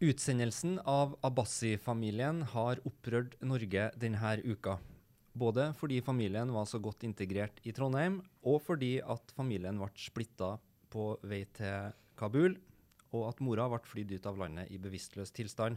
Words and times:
Utsendelsen 0.00 0.78
av 0.88 1.10
Abbasi-familien 1.20 2.38
har 2.54 2.78
opprørt 2.88 3.34
Norge 3.44 3.82
denne 4.00 4.30
uka. 4.48 4.78
Både 5.36 5.66
fordi 5.76 5.98
familien 6.00 6.48
var 6.54 6.64
så 6.64 6.78
godt 6.80 7.04
integrert 7.04 7.60
i 7.68 7.74
Trondheim, 7.76 8.16
og 8.40 8.62
fordi 8.64 8.94
at 9.04 9.34
familien 9.36 9.76
ble 9.76 9.90
splitta 10.00 10.54
på 10.88 11.10
vei 11.20 11.42
til 11.52 11.92
Kabul, 12.16 12.56
og 13.12 13.26
at 13.28 13.42
mora 13.44 13.66
ble 13.68 13.82
flydd 13.90 14.16
ut 14.16 14.30
av 14.30 14.40
landet 14.40 14.72
i 14.72 14.80
bevisstløs 14.80 15.34
tilstand. 15.36 15.76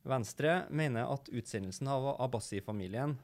Venstre 0.00 0.56
mener 0.72 1.12
at 1.12 1.28
utsendelsen 1.28 1.92
av 1.92 2.14
Abbasi-familien 2.24 3.18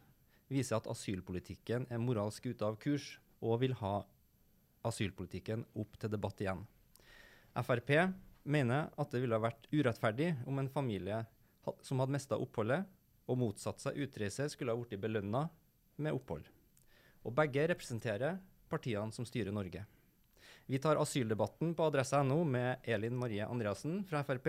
viser 0.52 0.76
at 0.76 0.92
asylpolitikken 0.92 1.88
er 1.88 2.04
moralsk 2.04 2.52
ute 2.52 2.68
av 2.68 2.76
kurs, 2.84 3.14
og 3.40 3.62
vil 3.64 3.72
ha 3.80 4.02
asylpolitikken 4.84 5.64
opp 5.72 5.96
til 5.96 6.12
debatt 6.12 6.44
igjen. 6.44 6.66
Frp 7.56 7.96
mener 8.46 8.92
at 8.96 9.12
det 9.12 9.22
ville 9.22 9.38
vært 9.42 9.66
urettferdig 9.72 10.32
om 10.46 10.60
en 10.62 10.70
familie 10.72 11.24
som 11.82 12.00
hadde 12.00 12.14
mista 12.14 12.38
oppholdet 12.38 12.86
og 13.26 13.40
motsatt 13.40 13.82
seg 13.82 13.98
utreise, 14.06 14.46
skulle 14.52 14.72
ha 14.72 14.78
blitt 14.78 15.02
belønna 15.02 15.46
med 16.02 16.14
opphold. 16.14 16.46
Og 17.26 17.34
begge 17.34 17.66
representerer 17.72 18.38
partiene 18.70 19.14
som 19.14 19.26
styrer 19.26 19.54
Norge. 19.54 19.82
Vi 20.66 20.78
tar 20.82 20.98
asyldebatten 20.98 21.74
på 21.78 21.86
adresse.no 21.86 22.38
med 22.46 22.86
Elin 22.86 23.18
Marie 23.18 23.46
Andreassen 23.46 24.00
fra 24.06 24.22
Frp 24.26 24.48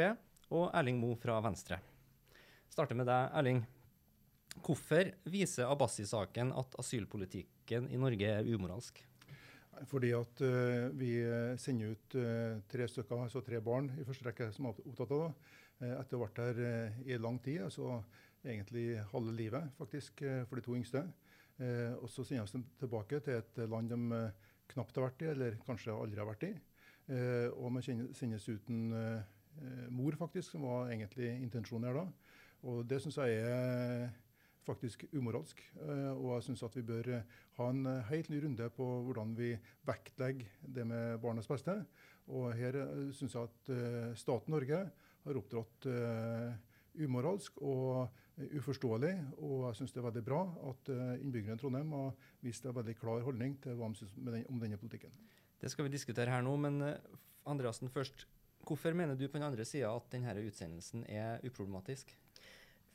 og 0.53 0.69
Erling 0.77 0.97
Moe 1.01 1.17
fra 1.21 1.37
Venstre. 1.45 1.79
Starter 2.69 2.97
med 2.97 3.09
deg, 3.09 3.33
Erling. 3.37 3.61
Hvorfor 4.65 5.11
viser 5.29 5.69
Abbasi-saken 5.69 6.53
at 6.57 6.73
asylpolitikken 6.81 7.89
i 7.93 7.99
Norge 8.01 8.31
er 8.39 8.49
umoralsk? 8.49 9.03
Fordi 9.85 10.11
at 10.17 10.41
uh, 10.41 10.87
vi 10.97 11.11
sender 11.61 11.93
ut 11.93 12.17
uh, 12.17 12.57
tre 12.71 12.87
stykker, 12.89 13.23
altså 13.27 13.43
tre 13.45 13.61
barn 13.63 13.91
i 13.99 14.05
første 14.07 14.25
rekke 14.27 14.49
som 14.55 14.69
er 14.69 14.81
opptatt 14.83 15.13
av 15.15 15.23
det. 15.25 15.31
Uh, 15.81 15.93
etter 15.99 16.17
å 16.17 16.21
ha 16.21 16.25
vært 16.25 16.41
her 16.41 16.61
i 17.05 17.19
lang 17.21 17.37
tid, 17.43 17.61
altså 17.67 17.99
egentlig 18.47 19.01
halve 19.11 19.33
livet 19.35 19.73
faktisk 19.77 20.21
for 20.47 20.57
de 20.57 20.63
to 20.63 20.75
yngste. 20.77 21.01
og 21.99 22.05
så 22.09 22.23
sender 22.23 22.45
vi 22.45 22.53
dem 22.53 22.65
tilbake 22.79 23.19
til 23.25 23.33
et 23.41 23.57
land 23.67 23.89
de 23.89 24.19
knapt 24.71 24.95
har 24.95 25.07
vært 25.07 25.23
i, 25.25 25.29
eller 25.33 25.57
kanskje 25.65 25.91
aldri 25.91 26.21
har 26.21 26.29
vært 26.29 26.45
i. 26.47 26.51
og 27.57 27.71
man 27.73 27.83
sendes 27.83 28.47
uten 28.47 28.93
mor, 29.89 30.15
faktisk, 30.15 30.51
som 30.51 30.63
var 30.63 30.93
egentlig 30.93 31.33
intensjonen 31.41 31.89
her 31.89 31.97
da. 31.97 32.05
Og 32.69 32.85
det 32.87 33.01
syns 33.01 33.17
jeg 33.17 33.41
er 33.41 34.07
faktisk 34.67 35.05
umoralsk. 35.15 35.61
Eh, 35.81 36.11
og 36.13 36.35
jeg 36.35 36.47
syns 36.49 36.63
at 36.67 36.75
vi 36.77 36.85
bør 36.87 37.09
eh, 37.15 37.35
ha 37.59 37.69
en 37.71 37.89
eh, 37.89 38.05
helt 38.11 38.29
ny 38.33 38.41
runde 38.43 38.69
på 38.75 38.87
hvordan 39.07 39.33
vi 39.37 39.53
vektlegger 39.87 40.71
det 40.75 40.85
med 40.87 41.19
barnets 41.23 41.49
beste. 41.49 41.79
Og 42.27 42.51
her 42.59 42.75
syns 43.15 43.37
jeg 43.37 43.47
at 43.47 43.69
staten 44.19 44.51
Norge 44.51 44.81
har 45.23 45.37
opptrådt 45.39 45.85
umoralsk 46.99 47.61
og 47.63 48.09
uforståelig. 48.59 49.13
Og 49.37 49.69
jeg 49.69 49.77
syns 49.79 49.95
det 49.95 50.01
er 50.01 50.07
veldig 50.09 50.25
bra 50.27 50.41
at 50.67 50.91
innbyggerne 51.21 51.55
i 51.55 51.61
Trondheim 51.61 51.95
har 51.95 52.11
vist 52.43 52.67
en 52.67 52.75
veldig 52.75 52.97
klar 52.99 53.23
holdning 53.23 53.55
til 53.63 53.79
hva 53.79 53.87
de 53.87 54.01
syns 54.01 54.17
om 54.19 54.59
denne 54.59 54.81
politikken. 54.81 55.15
Det 55.55 55.71
skal 55.71 55.87
vi 55.87 55.95
diskutere 55.95 56.35
her 56.35 56.43
nå, 56.43 56.57
men 56.59 56.83
Andreassen 57.47 57.87
først. 57.87 58.27
Hvorfor 58.67 58.91
mener 58.91 59.15
du 59.15 59.29
på 59.29 59.39
den 59.39 59.47
andre 59.47 59.63
sida 59.63 59.95
at 59.95 60.11
denne 60.11 60.35
utsendelsen 60.43 61.07
er 61.07 61.39
uproblematisk? 61.47 62.11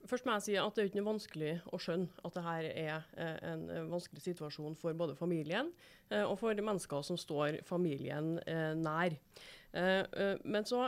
Først 0.08 0.26
må 0.26 0.34
jeg 0.34 0.44
si 0.46 0.54
at 0.58 0.74
det 0.74 0.82
er 0.82 0.88
ikke 0.90 1.04
vanskelig 1.06 1.52
å 1.70 1.78
skjønne 1.80 2.24
at 2.26 2.34
dette 2.34 2.54
er 2.82 3.06
eh, 3.14 3.36
en 3.52 3.64
eh, 3.70 3.84
vanskelig 3.90 4.24
situasjon 4.24 4.74
for 4.78 4.96
både 4.98 5.14
familien 5.18 5.70
eh, 6.10 6.24
og 6.24 6.34
for 6.40 6.58
mennesker 6.58 7.04
som 7.06 7.18
står 7.20 7.60
familien 7.68 8.34
nær. 8.82 9.16
Men 9.72 10.66
så 10.68 10.82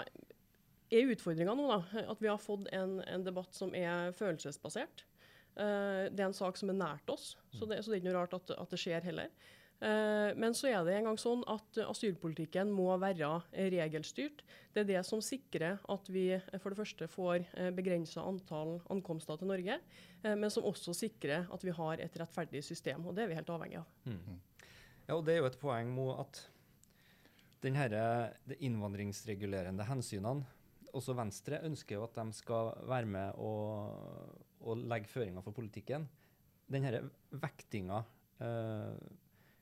er 0.93 1.12
utfordringa 1.15 1.55
nå 1.56 1.69
da, 1.71 1.79
at 2.11 2.21
vi 2.21 2.29
har 2.29 2.43
fått 2.43 2.67
en, 2.77 2.98
en, 3.09 3.25
debatt 3.25 3.56
som 3.56 3.73
er 3.79 4.12
følelsesbasert. 4.19 5.06
Det 5.56 6.21
er 6.21 6.27
en 6.27 6.37
sak 6.37 6.59
som 6.61 6.69
er 6.69 6.77
nært 6.77 7.09
oss, 7.09 7.31
så 7.55 7.65
det, 7.71 7.78
så 7.81 7.89
det 7.89 7.97
er 7.97 8.03
ikke 8.03 8.11
noe 8.11 8.19
rart 8.19 8.37
at, 8.37 8.53
at 8.59 8.75
det 8.75 8.81
skjer 8.83 9.06
heller. 9.09 9.33
Eh, 9.84 10.31
men 10.41 10.55
så 10.56 10.71
er 10.71 10.84
det 10.87 10.95
en 10.97 11.11
gang 11.11 11.19
sånn 11.21 11.43
at 11.50 11.81
asylpolitikken 11.84 12.71
må 12.72 12.89
være 13.03 13.28
regelstyrt. 13.75 14.41
Det 14.72 14.84
er 14.84 14.89
det 14.89 15.03
som 15.06 15.21
sikrer 15.25 15.83
at 15.93 16.09
vi 16.12 16.27
for 16.62 16.72
det 16.72 16.81
første 16.81 17.09
får 17.11 17.45
eh, 17.53 17.71
begrensa 17.75 18.25
antall 18.25 18.78
ankomster 18.93 19.39
til 19.41 19.50
Norge, 19.50 19.78
eh, 20.23 20.33
men 20.33 20.53
som 20.53 20.67
også 20.71 20.97
sikrer 20.97 21.50
at 21.53 21.67
vi 21.67 21.75
har 21.77 22.00
et 22.00 22.19
rettferdig 22.21 22.65
system. 22.65 23.05
og 23.05 23.17
Det 23.17 23.27
er 23.27 23.33
vi 23.33 23.39
helt 23.39 23.53
avhengig 23.53 23.83
av. 23.83 23.94
Mm. 24.09 24.41
Ja, 25.05 25.15
og 25.19 25.25
Det 25.27 25.34
er 25.34 25.43
jo 25.43 25.50
et 25.53 25.61
poeng 25.61 25.93
med 25.93 26.15
at 26.25 26.43
denne, 27.65 27.89
de 28.49 28.61
innvandringsregulerende 28.65 29.84
hensynene 29.89 30.44
også 30.94 31.15
Venstre 31.19 31.59
ønsker 31.67 31.99
jo 31.99 32.05
at 32.06 32.15
de 32.15 32.37
skal 32.37 32.71
være 32.87 33.09
med 33.11 33.41
og 33.43 34.84
legge 34.87 35.11
føringer 35.11 35.43
for 35.43 35.56
politikken. 35.56 36.06
Denne 36.71 37.00
vektinga 37.34 37.99
eh, 38.41 38.94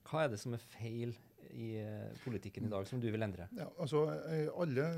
hva 0.09 0.25
er 0.25 0.33
det 0.33 0.41
som 0.43 0.57
er 0.57 0.65
feil 0.73 1.15
i 1.53 1.77
eh, 1.81 2.11
politikken 2.25 2.67
i 2.67 2.73
dag, 2.73 2.87
som 2.89 3.01
du 3.01 3.09
vil 3.13 3.25
endre? 3.25 3.49
Ja, 3.57 3.69
altså, 3.81 4.05
eh, 4.31 4.49
Alle 4.61 4.89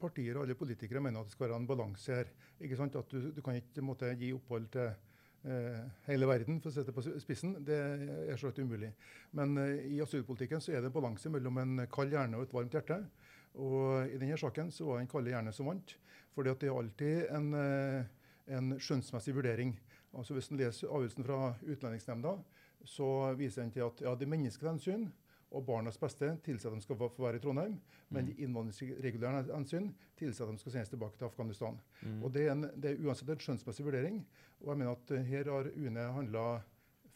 partier 0.00 0.36
og 0.36 0.44
alle 0.44 0.56
politikere 0.58 1.00
mener 1.00 1.20
at 1.20 1.30
det 1.30 1.36
skal 1.36 1.48
være 1.48 1.60
en 1.62 1.68
balanse 1.68 2.20
her. 2.20 2.32
Ikke 2.60 2.78
sant? 2.78 2.96
At 2.96 3.10
du, 3.12 3.30
du 3.32 3.42
kan 3.44 3.58
ikke 3.58 3.84
måtte, 3.84 4.12
gi 4.20 4.32
opphold 4.36 4.68
til 4.74 4.90
eh, 4.90 5.80
hele 6.10 6.28
verden, 6.28 6.60
for 6.60 6.70
å 6.70 6.74
sette 6.76 6.92
det 6.92 6.96
på 6.96 7.06
spissen. 7.22 7.56
Det 7.64 7.78
er 8.32 8.40
så 8.40 8.52
umulig. 8.58 8.92
Men 9.36 9.56
eh, 9.62 9.86
i 9.96 10.02
asylpolitikken 10.04 10.62
så 10.64 10.74
er 10.74 10.84
det 10.84 10.92
en 10.92 10.98
balanse 10.98 11.32
mellom 11.32 11.62
en 11.62 11.86
kald 11.92 12.12
hjerne 12.12 12.40
og 12.40 12.46
et 12.46 12.56
varmt 12.56 12.76
hjerte. 12.76 13.00
Og 13.56 14.12
I 14.12 14.20
denne 14.20 14.36
saken 14.36 14.70
så 14.74 14.84
var 14.84 14.98
det 14.98 15.06
en 15.06 15.14
kalde 15.14 15.32
hjerne 15.32 15.54
som 15.56 15.70
vant. 15.70 15.96
fordi 16.36 16.52
det 16.60 16.68
er 16.68 16.76
alltid 16.76 17.30
en, 17.32 17.54
en 18.52 18.74
skjønnsmessig 18.76 19.32
vurdering. 19.32 19.70
Altså 20.16 20.34
Hvis 20.34 20.48
en 20.50 20.60
leser 20.60 20.88
avgjørelsen 20.88 21.26
fra 21.26 21.54
Utlendingsnemnda, 21.62 22.36
så 22.86 23.08
viser 23.36 23.62
den 23.62 23.72
til 23.74 23.84
at 23.86 24.00
ja, 24.00 24.14
det 24.14 24.26
er 24.26 24.32
menneskelig 24.32 24.70
hensyn 24.70 25.08
og 25.54 25.64
barnas 25.66 25.98
beste 26.00 26.32
tilsier 26.44 26.72
at 26.72 26.78
de 26.78 26.84
skal 26.84 26.98
få 26.98 27.08
være 27.22 27.38
i 27.38 27.42
Trondheim, 27.42 27.76
men 28.10 28.30
mm. 28.30 28.38
innvandringsregulære 28.44 29.44
hensyn 29.52 29.92
tilsier 30.18 30.48
at 30.48 30.56
de 30.56 30.62
skal 30.62 30.74
sendes 30.74 30.90
tilbake 30.92 31.18
til 31.18 31.28
Afghanistan. 31.28 31.78
Mm. 32.02 32.22
Og 32.24 32.32
det 32.34 32.46
er, 32.46 32.52
en, 32.52 32.66
det 32.74 32.92
er, 32.92 33.04
uansett 33.06 33.30
en 33.30 33.44
skjønnsmessig 33.44 33.86
vurdering. 33.86 34.24
og 34.60 34.72
jeg 34.72 34.80
mener 34.82 34.96
at 34.96 35.14
eh, 35.14 35.28
Her 35.30 35.52
har 35.52 35.70
UNE 35.76 36.08
handla 36.18 36.46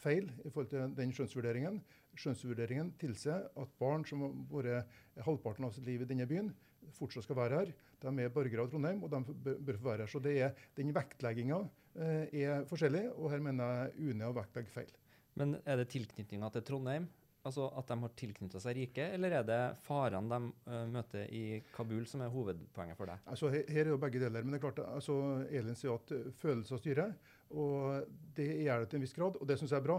feil 0.01 0.31
i 0.45 0.49
forhold 0.49 0.71
til 0.71 0.95
den 0.97 1.13
skjønnsvurderingen. 1.13 1.81
Skjønnsvurderingen 2.17 2.93
tilsier 2.99 3.47
at 3.51 3.77
barn 3.79 4.05
som 4.07 4.23
har 4.25 4.33
vært 4.51 5.25
halvparten 5.25 5.67
av 5.67 5.75
sitt 5.75 5.85
liv 5.85 6.01
i 6.01 6.09
denne 6.09 6.27
byen, 6.27 6.53
fortsatt 6.95 7.27
skal 7.27 7.37
være 7.37 7.59
her. 7.59 7.75
De 8.01 8.11
er 8.23 8.33
borgere 8.33 8.63
av 8.63 8.71
Trondheim, 8.71 9.03
og 9.03 9.11
de 9.11 9.53
bør 9.59 9.77
få 9.77 9.91
være 9.91 10.05
her. 10.05 10.11
Så 10.11 10.23
det 10.23 10.37
er, 10.39 10.55
Den 10.75 10.95
vektlegginga 10.95 11.61
er 11.95 12.67
forskjellig, 12.69 13.07
og 13.17 13.31
her 13.33 13.41
mener 13.43 13.71
jeg 13.75 14.11
UNE 14.11 14.27
har 14.27 14.35
vektlagt 14.35 14.71
feil. 14.71 14.91
Men 15.39 15.57
er 15.65 15.81
det 15.81 15.89
tilknytninga 15.91 16.49
til 16.53 16.63
Trondheim? 16.67 17.09
Altså 17.47 17.65
At 17.73 17.89
de 17.89 17.97
har 18.03 18.11
tilknytta 18.19 18.59
seg 18.61 18.75
riket, 18.77 19.15
eller 19.15 19.33
er 19.39 19.45
det 19.47 19.59
farene 19.81 20.29
de 20.29 20.51
uh, 20.69 20.83
møter 20.91 21.31
i 21.33 21.61
Kabul 21.73 22.03
som 22.09 22.21
er 22.21 22.29
hovedpoenget 22.29 22.99
for 22.99 23.09
deg? 23.09 23.23
Altså 23.33 23.49
her, 23.49 23.63
her, 23.65 23.87
er 23.87 23.95
jo 23.95 24.01
begge 24.01 24.21
deler. 24.21 24.45
Men 24.45 24.53
det 24.53 24.59
er 24.59 24.65
klart, 24.67 24.81
altså 24.85 25.15
Elin 25.49 25.77
sier 25.77 25.97
at 25.97 26.13
følelser 26.37 26.81
styrer. 26.81 27.15
Og 27.49 28.05
det 28.37 28.45
gjør 28.61 28.83
det 28.83 28.91
til 28.91 29.01
en 29.01 29.07
viss 29.07 29.17
grad, 29.17 29.41
og 29.41 29.49
det 29.49 29.57
syns 29.57 29.73
jeg 29.73 29.81
er 29.81 29.87
bra. 29.87 29.97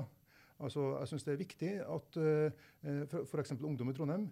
Altså, 0.63 0.87
jeg 1.01 1.11
syns 1.11 1.27
det 1.27 1.35
er 1.35 1.43
viktig 1.43 1.73
at 1.97 2.21
uh, 2.23 3.25
f.eks. 3.27 3.57
ungdom 3.59 3.91
i 3.91 3.97
Trondheim 3.99 4.29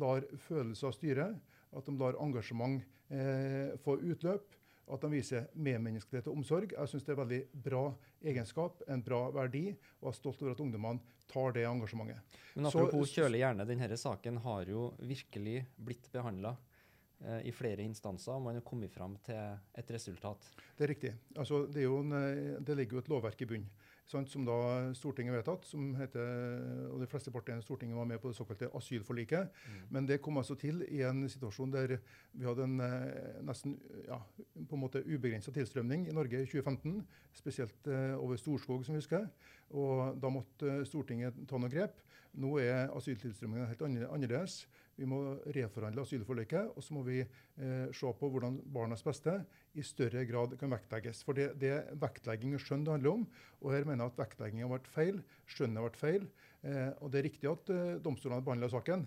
lar 0.00 0.24
følelser 0.46 0.96
styre. 0.96 1.28
At 1.76 1.84
de 1.84 1.98
lar 2.00 2.16
engasjement 2.22 2.80
uh, 3.12 3.76
få 3.84 3.98
utløp 4.00 4.56
at 4.92 5.00
de 5.00 5.10
viser 5.12 5.46
medmenneskelighet 5.54 6.28
og 6.28 6.38
omsorg. 6.38 6.74
Jeg 6.76 6.90
syns 6.90 7.06
det 7.06 7.14
er 7.14 7.20
veldig 7.20 7.40
bra 7.64 7.84
egenskap, 8.24 8.82
en 8.90 9.02
bra 9.04 9.22
verdi, 9.34 9.66
og 10.00 10.08
jeg 10.08 10.12
er 10.12 10.18
stolt 10.18 10.44
over 10.44 10.52
at 10.54 10.62
ungdommene 10.64 11.16
tar 11.30 11.56
det 11.56 11.64
engasjementet. 11.68 12.38
Men 12.54 12.68
apropos 12.68 13.08
Så, 13.08 13.20
kjøle 13.20 13.40
hjerne, 13.40 13.66
denne 13.68 13.98
saken 14.00 14.42
har 14.44 14.68
jo 14.68 14.90
virkelig 15.00 15.64
blitt 15.76 16.10
behandla 16.12 16.52
eh, 16.52 16.73
i 17.44 17.52
flere 17.54 17.84
instanser, 17.84 18.32
og 18.34 18.42
man 18.46 18.58
har 18.58 18.64
kommet 18.66 18.92
fram 18.92 19.16
til 19.24 19.38
et 19.80 19.90
resultat. 19.90 20.50
Det 20.76 20.86
er 20.86 20.92
riktig. 20.92 21.14
Altså, 21.36 21.64
det, 21.66 21.84
er 21.84 21.98
en, 21.98 22.12
eh, 22.12 22.60
det 22.60 22.76
ligger 22.76 22.98
jo 22.98 23.04
et 23.04 23.12
lovverk 23.12 23.44
i 23.46 23.50
bunnen 23.50 23.70
sant, 24.08 24.28
som 24.30 24.44
da 24.46 24.56
Stortinget 24.96 25.34
vedtatt, 25.34 25.66
som 25.68 25.92
heter, 25.98 26.90
og 26.92 27.00
de 27.02 27.08
fleste 27.08 27.32
partiene 27.34 27.62
i 27.62 27.64
Stortinget 27.64 27.96
var 27.96 28.08
med 28.08 28.20
på 28.22 28.30
det 28.30 28.36
såkalte 28.36 28.68
asylforliket. 28.76 29.48
Mm. 29.64 29.80
Men 29.96 30.08
det 30.08 30.20
kom 30.24 30.38
altså 30.40 30.56
til 30.60 30.84
i 30.88 31.00
en 31.06 31.24
situasjon 31.30 31.72
der 31.72 31.96
vi 32.32 32.46
hadde 32.46 32.66
en 32.68 32.84
eh, 32.84 33.40
nesten 33.48 33.78
ja, 34.08 34.20
på 34.54 34.76
en 34.76 34.82
måte 34.84 35.04
ubegrensa 35.06 35.54
tilstrømning 35.54 36.08
i 36.08 36.16
Norge 36.16 36.42
i 36.42 36.48
2015, 36.48 37.00
spesielt 37.34 37.88
eh, 37.88 38.14
over 38.18 38.40
Storskog, 38.40 38.84
som 38.84 38.96
vi 38.96 39.02
husker. 39.02 39.28
Og 39.74 40.20
da 40.20 40.32
måtte 40.32 40.82
Stortinget 40.88 41.38
ta 41.48 41.58
noen 41.58 41.72
grep. 41.72 42.00
Nå 42.34 42.56
er 42.60 42.90
asyltilstrømmingen 42.92 43.70
helt 43.70 43.84
annerledes. 43.86 44.64
Vi 44.94 45.08
må 45.10 45.18
reforhandle 45.54 46.04
asylforliket, 46.06 46.70
og 46.76 46.84
så 46.84 46.94
må 46.94 47.02
vi 47.06 47.18
eh, 47.22 47.88
se 47.94 48.12
på 48.18 48.30
hvordan 48.30 48.60
barnas 48.74 49.02
beste 49.06 49.40
i 49.74 49.82
større 49.86 50.22
grad 50.28 50.54
kan 50.60 50.70
vektlegges. 50.70 51.24
For 51.26 51.36
det, 51.36 51.50
det 51.62 51.74
vektlegging 52.02 52.54
og 52.54 52.62
skjønn 52.62 52.86
det 52.86 52.94
handler 52.94 53.18
om. 53.18 53.26
Og 53.62 53.74
her 53.74 53.88
mener 53.88 54.04
jeg 54.04 54.14
at 54.14 54.22
vektleggingen 54.22 54.68
har 54.68 54.74
vært 54.76 54.92
feil, 54.94 55.20
skjønnet 55.50 55.82
har 55.82 55.88
vært 55.88 56.00
feil. 56.00 56.30
Eh, 56.62 56.90
og 57.00 57.10
det 57.10 57.20
er 57.20 57.28
riktig 57.28 57.50
at 57.50 57.74
eh, 57.74 57.98
domstolene 58.04 58.44
behandler 58.46 58.72
saken. 58.72 59.04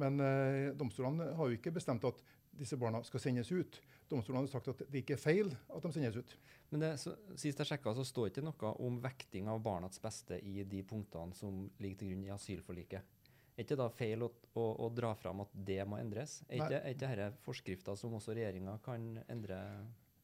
Men 0.00 0.20
eh, 0.22 0.72
domstolene 0.78 1.32
har 1.38 1.50
jo 1.50 1.58
ikke 1.58 1.74
bestemt 1.78 2.04
at 2.06 2.20
disse 2.60 2.76
barna 2.78 3.00
skal 3.06 3.22
sendes 3.22 3.50
ut. 3.52 3.80
domstolene 4.10 4.42
har 4.44 4.50
sagt 4.50 4.68
at 4.72 4.82
det 4.90 5.04
ikke 5.04 5.14
er 5.14 5.22
feil 5.22 5.52
at 5.70 5.84
de 5.84 5.92
sendes 5.94 6.18
ut. 6.18 6.34
Men 6.70 6.82
det, 6.82 6.90
så, 7.02 7.14
Sist 7.38 7.62
jeg 7.62 7.70
sjekka, 7.70 7.94
så 7.94 8.04
står 8.06 8.30
ikke 8.30 8.44
noe 8.44 8.74
om 8.82 8.98
vekting 9.02 9.48
av 9.50 9.62
barnets 9.62 10.02
beste 10.02 10.38
i 10.42 10.64
de 10.66 10.82
punktene 10.86 11.34
som 11.38 11.64
ligger 11.78 12.02
til 12.02 12.12
grunn 12.12 12.26
i 12.26 12.34
asylforliket. 12.34 13.19
Er 13.60 13.66
ikke 13.66 13.76
da 13.76 13.90
feil 13.92 14.22
å, 14.24 14.30
å, 14.56 14.62
å 14.80 14.86
dra 14.96 15.10
fram 15.20 15.42
at 15.44 15.50
det 15.52 15.82
må 15.84 15.98
endres? 16.00 16.38
Er 16.48 16.62
ikke, 16.62 16.78
er 16.80 16.94
ikke 16.94 17.08
dette 17.10 17.42
forskrifter 17.44 17.98
som 18.00 18.14
også 18.16 18.32
regjeringa 18.32 18.78
kan 18.86 19.18
endre? 19.28 19.58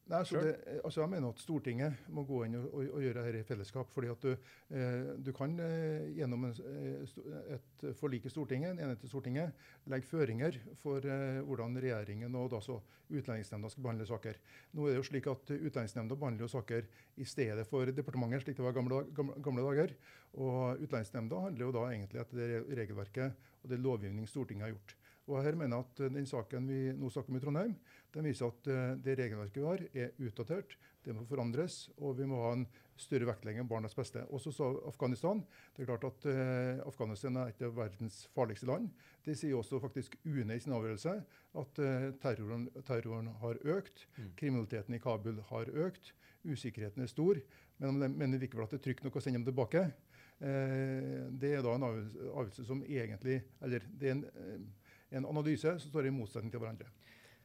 Nei, 0.06 0.20
altså, 0.23 0.38
det, 0.38 0.55
altså 0.85 1.00
Jeg 1.00 1.11
mener 1.11 1.32
at 1.32 1.41
Stortinget 1.43 2.03
må 2.14 2.23
gå 2.29 2.44
inn 2.47 2.55
og, 2.61 2.67
og, 2.70 2.91
og 2.94 3.03
gjøre 3.03 3.25
dette 3.26 3.41
i 3.43 3.47
fellesskap. 3.47 3.88
fordi 3.91 4.11
at 4.12 4.23
Du, 4.23 4.44
eh, 4.79 5.08
du 5.26 5.32
kan 5.35 5.56
eh, 5.58 6.12
gjennom 6.14 6.44
en, 6.47 6.53
eh, 6.55 7.56
et 7.56 7.87
forlik 7.99 8.29
i 8.29 8.31
Stortinget, 8.31 8.70
en 8.70 8.85
enhet 8.85 9.03
i 9.03 9.11
Stortinget 9.11 9.67
legge 9.91 10.06
føringer 10.06 10.61
for 10.82 11.03
eh, 11.03 11.41
hvordan 11.43 11.75
regjeringen 11.82 12.38
og 12.38 12.53
da 12.55 12.61
så 12.62 12.79
Utlendingsnemnda 13.06 13.69
skal 13.70 13.82
behandle 13.82 14.06
saker. 14.06 14.38
Nå 14.75 14.87
er 14.87 14.94
det 14.94 15.00
jo 15.00 15.08
slik 15.11 15.26
at 15.31 15.50
Utlendingsnemnda 15.56 16.19
behandler 16.19 16.47
jo 16.47 16.53
saker 16.55 16.87
i 17.23 17.26
stedet 17.26 17.67
for 17.70 17.87
departementet, 17.87 18.43
slik 18.43 18.58
det 18.58 18.67
var 18.67 18.75
gamle, 18.75 19.05
gamle, 19.14 19.37
gamle 19.43 19.67
dager. 19.69 19.94
Og 20.35 20.82
Utlendingsnemnda 20.87 21.43
handler 21.49 21.67
jo 21.67 21.75
da 21.75 21.85
egentlig 21.91 22.23
etter 22.23 22.41
det 22.43 22.79
regelverket 22.79 23.47
og 23.62 23.70
det 23.70 23.82
lovgivning 23.82 24.26
Stortinget 24.31 24.69
har 24.69 24.75
gjort. 24.75 24.97
Og 25.26 25.43
her 25.43 25.56
mener 25.58 25.75
jeg 25.76 25.87
at 25.87 26.02
eh, 26.06 26.12
Den 26.14 26.26
saken 26.28 26.69
vi 26.70 26.81
nå 26.94 27.11
snakker 27.11 27.32
om 27.32 27.38
i 27.38 27.43
Trondheim, 27.43 27.73
den 28.14 28.26
viser 28.31 28.49
at 28.49 28.69
uh, 28.70 28.94
det 29.02 29.17
regelverket 29.19 29.58
vi 29.58 29.64
har, 29.67 29.82
er 29.93 30.12
utdatert. 30.25 30.76
Det 31.05 31.12
må 31.14 31.26
forandres, 31.28 31.90
og 32.00 32.14
vi 32.17 32.26
må 32.31 32.38
ha 32.40 32.52
en 32.56 32.62
større 32.99 33.28
vektlegging 33.28 33.61
av 33.61 33.69
barnas 33.69 33.94
beste. 33.94 34.23
Også 34.32 34.55
så 34.55 34.70
Afghanistan. 34.88 35.43
Det 35.76 35.84
er 35.84 35.90
klart 35.90 36.06
at 36.08 36.28
uh, 36.31 36.87
Afghanistan 36.87 37.37
er 37.43 37.52
et 37.52 37.61
av 37.67 37.75
verdens 37.76 38.23
farligste 38.34 38.70
land. 38.70 38.88
Det 39.26 39.37
sier 39.37 39.58
også 39.58 39.82
faktisk 39.82 40.17
UNE 40.25 40.56
i 40.56 40.62
sin 40.62 40.75
avgjørelse 40.78 41.17
at 41.61 41.82
uh, 41.82 42.08
terroren, 42.22 42.70
terroren, 42.88 43.29
har 43.43 43.61
økt. 43.76 44.06
Mm. 44.17 44.32
Kriminaliteten 44.40 44.96
i 44.96 45.02
Kabul 45.02 45.43
har 45.50 45.70
økt. 45.87 46.14
Usikkerheten 46.46 47.05
er 47.05 47.12
stor. 47.12 47.43
Men 47.82 48.00
de 48.00 48.08
mener 48.14 48.40
likevel 48.40 48.64
at 48.64 48.72
det 48.72 48.81
er 48.81 48.87
trygt 48.88 49.05
nok 49.05 49.19
å 49.19 49.26
sende 49.26 49.43
dem 49.43 49.50
tilbake. 49.50 49.88
det 50.37 51.50
er 51.56 51.62
da 51.64 51.70
en 51.72 51.84
avgjørelse 51.87 52.64
som 52.69 52.82
egentlig 52.84 53.38
Eller 53.64 53.84
det 53.96 54.08
er 54.11 54.12
en 54.19 54.67
en 55.11 55.29
analyse 55.29 55.76
som 55.79 55.91
står 55.91 56.08
i 56.08 56.14
motsetning 56.14 56.53
til 56.53 56.62
hverandre. 56.62 56.91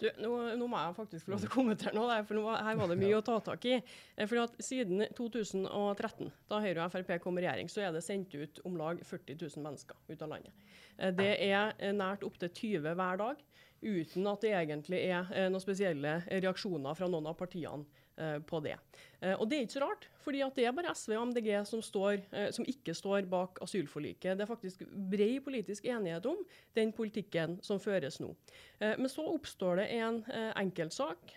Du, 0.01 0.07
nå, 0.17 0.29
nå, 0.57 0.65
må 0.65 0.79
jeg 0.81 0.95
faktisk 0.97 1.27
få 1.27 1.35
lov 1.35 1.41
til 1.43 1.49
å 1.51 1.53
kommentere 1.53 1.93
noe, 1.93 2.07
der, 2.09 2.23
for 2.25 2.39
nå, 2.39 2.45
her 2.49 2.77
var 2.79 2.89
det 2.89 2.97
mye 2.97 3.19
å 3.19 3.25
ta 3.25 3.35
tak 3.45 3.67
i. 3.69 3.75
Eh, 3.77 4.25
fordi 4.25 4.41
at 4.41 4.55
Siden 4.65 5.03
2013, 5.17 6.31
da 6.49 6.61
Høyre 6.63 6.87
og 6.87 6.95
Frp 6.95 7.11
kom 7.21 7.37
i 7.37 7.43
regjering, 7.45 7.69
så 7.69 7.83
er 7.85 7.93
det 7.93 8.01
sendt 8.05 8.33
ut 8.33 8.63
om 8.65 8.79
lag 8.79 9.03
40 9.05 9.37
000 9.37 9.61
mennesker 9.61 9.99
ut 10.09 10.25
av 10.25 10.31
landet. 10.33 10.65
Eh, 10.97 11.13
det 11.13 11.29
er 11.35 11.75
eh, 11.77 11.93
nært 11.93 12.25
opptil 12.25 12.49
20 12.49 12.97
hver 12.97 13.21
dag, 13.21 13.45
uten 13.81 14.31
at 14.33 14.45
det 14.45 14.55
egentlig 14.57 15.03
er 15.09 15.29
noen 15.49 15.61
spesielle 15.61 16.19
reaksjoner 16.29 16.97
fra 16.97 17.09
noen 17.09 17.29
av 17.29 17.37
partiene 17.37 18.00
på 18.47 18.59
det. 18.61 18.75
Eh, 19.21 19.35
og 19.37 19.45
det 19.49 19.57
er 19.57 19.65
ikke 19.67 19.75
så 19.75 19.83
rart, 19.83 20.07
fordi 20.23 20.41
det 20.55 20.65
er 20.65 20.73
bare 20.73 20.93
SV 20.97 21.13
og 21.13 21.27
MDG 21.29 21.49
som, 21.69 21.81
står, 21.85 22.23
eh, 22.33 22.49
som, 22.55 22.65
ikke 22.67 22.93
står 22.97 23.27
bak 23.29 23.61
asylforliket. 23.61 24.37
Det 24.37 24.45
er 24.45 24.49
faktisk 24.49 24.83
bred 25.11 25.43
politisk 25.45 25.85
enighet 25.85 26.25
om 26.25 26.41
den 26.77 26.93
politikken 26.93 27.59
som 27.61 27.79
føres 27.79 28.19
nå. 28.21 28.33
Men 28.81 29.09
så 29.09 29.21
oppstår 29.29 29.77
det 29.77 29.83
en 29.93 30.23
enkeltsak 30.57 31.35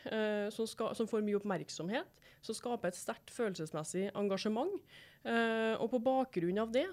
som, 0.54 0.68
som 0.96 1.08
får 1.10 1.24
mye 1.26 1.36
oppmerksomhet, 1.36 2.22
som 2.40 2.56
skaper 2.56 2.88
et 2.88 2.96
sterkt 2.96 3.32
følelsesmessig 3.34 4.06
engasjement. 4.16 4.72
Og 5.76 5.84
på 5.92 6.00
bakgrunn 6.04 6.62
av 6.62 6.72
det 6.72 6.86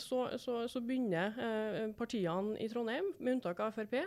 så, 0.00 0.22
så, 0.40 0.54
så, 0.72 0.80
begynner 0.80 1.92
partiene 1.98 2.56
i 2.64 2.70
Trondheim, 2.72 3.12
med 3.18 3.36
unntak 3.36 3.60
av 3.60 3.76
Frp, 3.76 3.98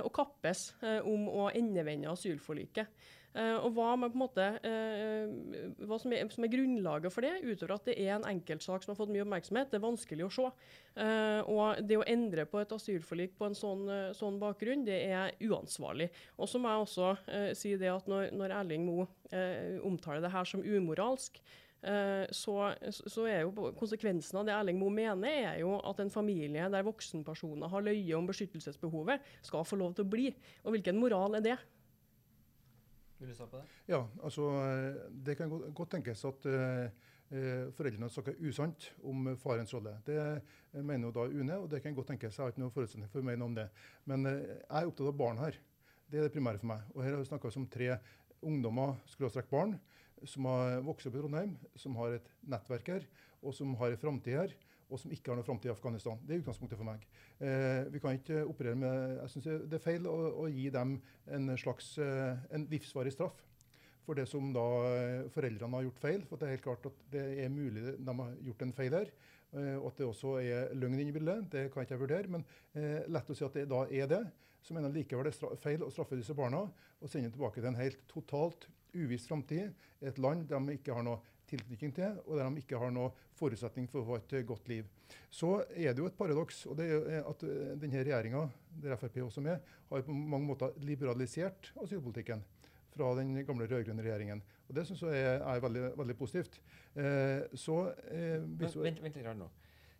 å 0.00 0.12
kappes 0.16 0.70
om 1.04 1.28
å 1.28 1.50
endevende 1.52 2.12
asylforliket. 2.16 2.88
Uh, 3.34 3.64
og 3.66 3.72
hva, 3.74 3.88
måte, 4.14 4.44
uh, 4.62 5.70
hva 5.88 5.96
som, 5.98 6.12
er, 6.14 6.28
som, 6.30 6.44
er, 6.46 6.52
grunnlaget 6.52 7.10
for 7.10 7.26
det, 7.26 7.32
utover 7.42 7.74
at 7.74 7.88
det 7.88 7.96
er 8.04 8.12
en 8.14 8.28
enkeltsak 8.30 8.84
som 8.84 8.92
har 8.92 8.98
fått 9.00 9.10
mye 9.10 9.24
oppmerksomhet, 9.24 9.72
det 9.72 9.80
er 9.80 9.82
vanskelig 9.82 10.28
å 10.28 10.30
se. 10.36 10.52
Uh, 10.94 11.40
og 11.50 11.82
det 11.82 11.98
å 11.98 12.06
endre 12.06 12.46
på 12.46 12.62
et 12.62 12.76
asylforlik 12.76 13.34
på 13.34 13.48
en 13.48 13.58
sånn, 13.58 13.82
sånn 14.14 14.38
bakgrunn, 14.38 14.86
det 14.86 15.00
er 15.08 15.34
uansvarlig. 15.42 16.12
Og 16.38 16.50
så 16.50 16.62
må 16.62 16.70
jeg 16.70 16.86
også 16.86 17.10
si 17.58 17.74
det 17.80 17.90
at 17.90 18.06
når, 18.10 18.30
når 18.38 18.54
Erling 18.60 18.86
Moe 18.86 19.08
omtaler 19.82 20.22
det 20.22 20.30
her 20.30 20.46
som 20.46 20.62
umoralsk, 20.62 21.40
så, 22.30 22.54
så, 22.86 23.26
er 23.28 23.42
jo 23.42 23.72
konsekvensen 23.76 24.38
av 24.40 24.46
det 24.46 24.54
Erling 24.54 24.78
Moe 24.78 24.94
mener, 24.94 25.50
er 25.50 25.58
jo 25.60 25.74
at 25.82 25.98
en 26.00 26.12
familie 26.12 26.70
der 26.72 26.86
voksenpersoner 26.86 27.72
har 27.72 27.84
løye 27.84 28.16
om 28.16 28.30
beskyttelsesbehovet, 28.30 29.26
skal 29.44 29.66
få 29.66 29.80
lov 29.80 29.98
til 29.98 30.06
å 30.06 30.12
bli. 30.14 30.30
Og 30.62 30.76
hvilken 30.76 31.02
moral 31.02 31.40
er 31.40 31.48
det? 31.50 31.58
Vil 33.18 33.30
du 33.30 33.46
på 33.46 33.56
det? 33.56 33.64
Ja, 33.88 34.00
altså 34.22 34.48
Det 35.26 35.36
kan 35.38 35.50
godt 35.50 35.90
tenkes 35.96 36.24
at 36.28 36.46
uh, 36.50 36.88
foreldrene 37.74 38.10
snakker 38.12 38.40
usant 38.44 38.90
om 39.02 39.30
farens 39.40 39.72
rolle. 39.74 39.96
Det 40.06 40.18
mener 40.82 41.08
jo 41.08 41.14
da 41.14 41.28
UNE, 41.30 41.58
og 41.58 41.70
det 41.70 41.82
kan 41.82 41.94
godt 41.94 42.12
tenkes. 42.12 42.36
Jeg 42.38 42.44
har 42.44 42.52
ikke 42.52 42.62
noen 42.62 42.74
forutsetning 42.74 43.10
for 43.10 43.22
å 43.22 43.28
mene 43.30 43.46
om 43.46 43.54
det. 43.56 43.68
Men 44.10 44.26
uh, 44.28 44.34
jeg 44.34 44.68
er 44.68 44.90
opptatt 44.90 45.10
av 45.10 45.18
barn 45.18 45.40
her. 45.40 45.58
Det 46.10 46.20
er 46.20 46.28
det 46.28 46.34
primære 46.34 46.60
for 46.60 46.72
meg. 46.74 46.84
Og 46.94 47.02
her 47.04 47.14
har 47.14 47.22
vi 47.22 47.30
snakka 47.30 47.54
om 47.58 47.70
tre 47.70 47.96
ungdommer, 48.44 48.98
skråstrekk 49.08 49.48
barn, 49.50 49.78
som 50.28 50.46
har 50.50 50.82
vokst 50.84 51.08
opp 51.08 51.16
i 51.16 51.22
Trondheim, 51.22 51.56
som 51.80 51.96
har 52.00 52.18
et 52.18 52.28
nettverk 52.48 52.92
her, 52.92 53.08
og 53.44 53.56
som 53.56 53.72
har 53.80 53.94
en 53.94 54.00
framtid 54.00 54.36
her 54.36 54.54
og 54.90 55.00
som 55.00 55.12
ikke 55.14 55.32
har 55.32 55.38
noe 55.38 55.46
framtid 55.46 55.70
i 55.70 55.74
Afghanistan. 55.74 56.20
Det 56.22 56.34
er 56.34 56.42
utgangspunktet 56.42 56.80
for 56.80 56.88
meg. 56.88 57.06
Eh, 57.40 57.86
vi 57.92 58.02
kan 58.02 58.18
ikke 58.18 58.44
operere 58.44 58.78
med 58.78 59.16
Jeg 59.22 59.32
syns 59.32 59.48
det 59.70 59.78
er 59.78 59.84
feil 59.84 60.06
å, 60.10 60.16
å, 60.44 60.46
gi 60.52 60.68
dem 60.74 60.98
en 61.36 61.56
slags 61.60 61.96
eh, 62.02 62.46
en 62.54 62.68
livsvarig 62.70 63.14
straff 63.14 63.40
for 64.04 64.18
det 64.18 64.26
som 64.28 64.50
da 64.54 64.64
eh, 64.88 65.26
foreldrene 65.32 65.78
har 65.78 65.86
gjort 65.86 66.02
feil. 66.02 66.24
For 66.28 66.40
det 66.40 66.48
er 66.48 66.56
helt 66.56 66.66
klart 66.66 66.88
at 66.90 67.04
det 67.12 67.24
er 67.44 67.52
mulig 67.52 67.96
de 67.96 68.16
har 68.20 68.36
gjort 68.48 68.64
en 68.66 68.76
feil 68.76 68.96
her. 68.98 69.12
Eh, 69.54 69.76
og 69.78 69.90
at 69.90 70.00
det 70.00 70.08
også 70.08 70.36
er 70.42 70.74
løgn 70.76 70.98
inne 70.98 71.12
i 71.12 71.16
bildet, 71.16 71.48
det 71.52 71.68
kan 71.72 71.84
ikke 71.84 71.96
jeg 71.96 72.04
vurdere. 72.04 72.32
Men 72.36 72.46
eh, 72.76 73.04
lett 73.12 73.30
å 73.30 73.36
si 73.36 73.46
at 73.46 73.56
det 73.56 73.68
da 73.70 73.84
er 73.88 74.10
det. 74.10 74.22
Så 74.64 74.76
mener 74.76 74.90
jeg 74.90 75.04
likevel 75.04 75.28
det 75.28 75.34
er 75.36 75.60
feil 75.60 75.84
å 75.84 75.92
straffe 75.92 76.16
disse 76.16 76.36
barna 76.36 76.64
og 76.64 77.10
sende 77.10 77.28
dem 77.28 77.34
tilbake 77.36 77.60
til 77.60 77.68
en 77.68 77.80
helt 77.80 78.04
totalt 78.08 78.68
uviss 78.94 79.26
framtid. 79.28 79.74
Et 80.00 80.20
land 80.22 80.46
de 80.48 80.76
ikke 80.76 80.94
har 80.96 81.04
noe 81.04 81.20
tilknytning 81.54 81.94
til, 81.96 82.18
og 82.26 82.38
der 82.38 82.50
de 82.50 82.62
ikke 82.62 82.80
har 82.80 82.92
noen 82.94 83.22
forutsetning 83.38 83.88
for 83.90 84.02
å 84.02 84.08
få 84.08 84.18
et 84.20 84.36
godt 84.46 84.68
liv. 84.70 84.88
Så 85.30 85.56
er 85.74 85.94
det 85.94 86.02
jo 86.02 86.08
et 86.10 86.18
paradoks 86.18 86.64
og 86.70 86.78
det 86.78 86.90
er 86.92 87.22
at 87.22 87.46
eh, 87.46 87.74
denne 87.80 88.02
regjeringa, 88.02 88.44
der 88.82 88.98
Frp 89.00 89.20
også 89.24 89.42
er 89.42 89.48
med, 89.48 89.72
har 89.90 90.06
på 90.06 90.14
mange 90.14 90.48
måter 90.48 90.74
liberalisert 90.82 91.72
asylpolitikken 91.82 92.42
fra 92.94 93.10
den 93.18 93.34
gamle 93.46 93.66
rød-grønne 93.66 94.04
regjeringen. 94.06 94.42
Og 94.68 94.74
Det 94.76 94.86
syns 94.86 95.02
jeg 95.02 95.22
er, 95.26 95.42
er 95.42 95.60
veldig, 95.60 95.84
veldig, 95.98 96.16
positivt. 96.16 96.60
Eh, 96.94 97.42
så, 97.58 97.78
eh, 98.10 98.40
Men, 98.40 98.74
Vent 98.86 99.02
litt 99.02 99.20
nå. 99.38 99.50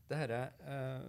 Det, 0.09 0.19
her, 0.19 0.31
eh, 0.31 1.07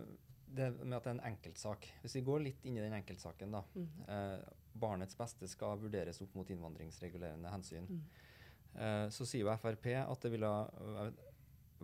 det 0.57 0.71
med 0.81 0.97
at 0.97 1.03
det 1.05 1.13
er 1.13 1.17
en 1.17 1.25
enkeltsak. 1.31 1.87
Hvis 2.01 2.17
vi 2.17 2.25
går 2.25 2.45
litt 2.47 2.65
inn 2.65 2.77
i 2.77 2.83
den 2.83 2.95
enkeltsaken, 2.97 3.53
da. 3.53 3.63
Mm. 3.75 3.89
Eh, 4.09 4.39
barnets 4.75 5.17
beste 5.17 5.47
skal 5.47 5.79
vurderes 5.79 6.21
opp 6.23 6.33
mot 6.35 6.49
innvandringsregulerende 6.51 7.51
hensyn. 7.53 7.87
Mm. 7.87 8.01
Eh, 8.75 9.07
så 9.09 9.27
sier 9.27 9.45
jo 9.45 9.55
Frp 9.61 9.87
at 10.01 10.25
det 10.25 10.31
ville 10.33 10.51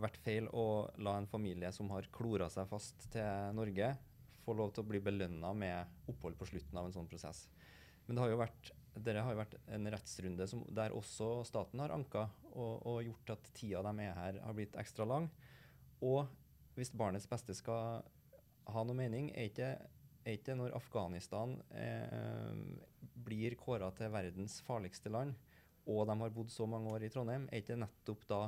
vært 0.01 0.19
feil 0.23 0.47
å 0.55 0.65
la 1.03 1.17
en 1.19 1.29
familie 1.29 1.71
som 1.75 1.89
har 1.93 2.07
klora 2.13 2.49
seg 2.51 2.67
fast 2.69 3.09
til 3.13 3.55
Norge, 3.55 3.93
få 4.41 4.55
lov 4.57 4.71
til 4.73 4.83
å 4.83 4.89
bli 4.89 5.01
belønna 5.03 5.51
med 5.53 6.09
opphold 6.09 6.37
på 6.39 6.47
slutten 6.49 6.79
av 6.79 6.87
en 6.87 6.95
sånn 6.95 7.09
prosess. 7.09 7.45
Men 8.07 8.17
det 8.17 8.23
har 8.23 8.31
jo 8.31 8.39
vært, 8.41 8.71
dere 9.05 9.25
har 9.25 9.35
jo 9.35 9.41
vært 9.43 9.57
en 9.71 9.89
rettsrunde 9.93 10.47
som, 10.49 10.63
der 10.73 10.95
også 10.97 11.29
staten 11.47 11.83
har 11.83 11.93
anka 11.95 12.25
og, 12.51 12.81
og, 12.87 13.03
gjort 13.05 13.35
at 13.37 13.51
tida 13.55 13.83
de 13.85 14.07
er 14.07 14.17
her, 14.17 14.39
har 14.43 14.57
blitt 14.57 14.77
ekstra 14.81 15.07
lang. 15.07 15.29
Og 16.01 16.25
hvis 16.75 16.93
barnets 16.97 17.29
beste 17.29 17.55
skal 17.55 18.01
ha 18.71 18.83
noe 18.87 18.97
mening, 18.97 19.29
er 19.35 19.51
ikke, 19.51 19.71
er 20.25 20.37
ikke 20.39 20.57
når 20.57 20.75
Afghanistan 20.79 21.55
eh, 21.77 22.57
blir 23.21 23.55
kåra 23.59 23.91
til 23.95 24.11
verdens 24.13 24.59
farligste 24.65 25.11
land, 25.13 25.35
og 25.89 26.05
de 26.09 26.17
har 26.21 26.35
bodd 26.35 26.51
så 26.53 26.67
mange 26.69 26.91
år 26.93 27.07
i 27.07 27.11
Trondheim, 27.13 27.47
er 27.49 27.63
ikke 27.63 27.79
nettopp 27.79 28.27
da 28.29 28.43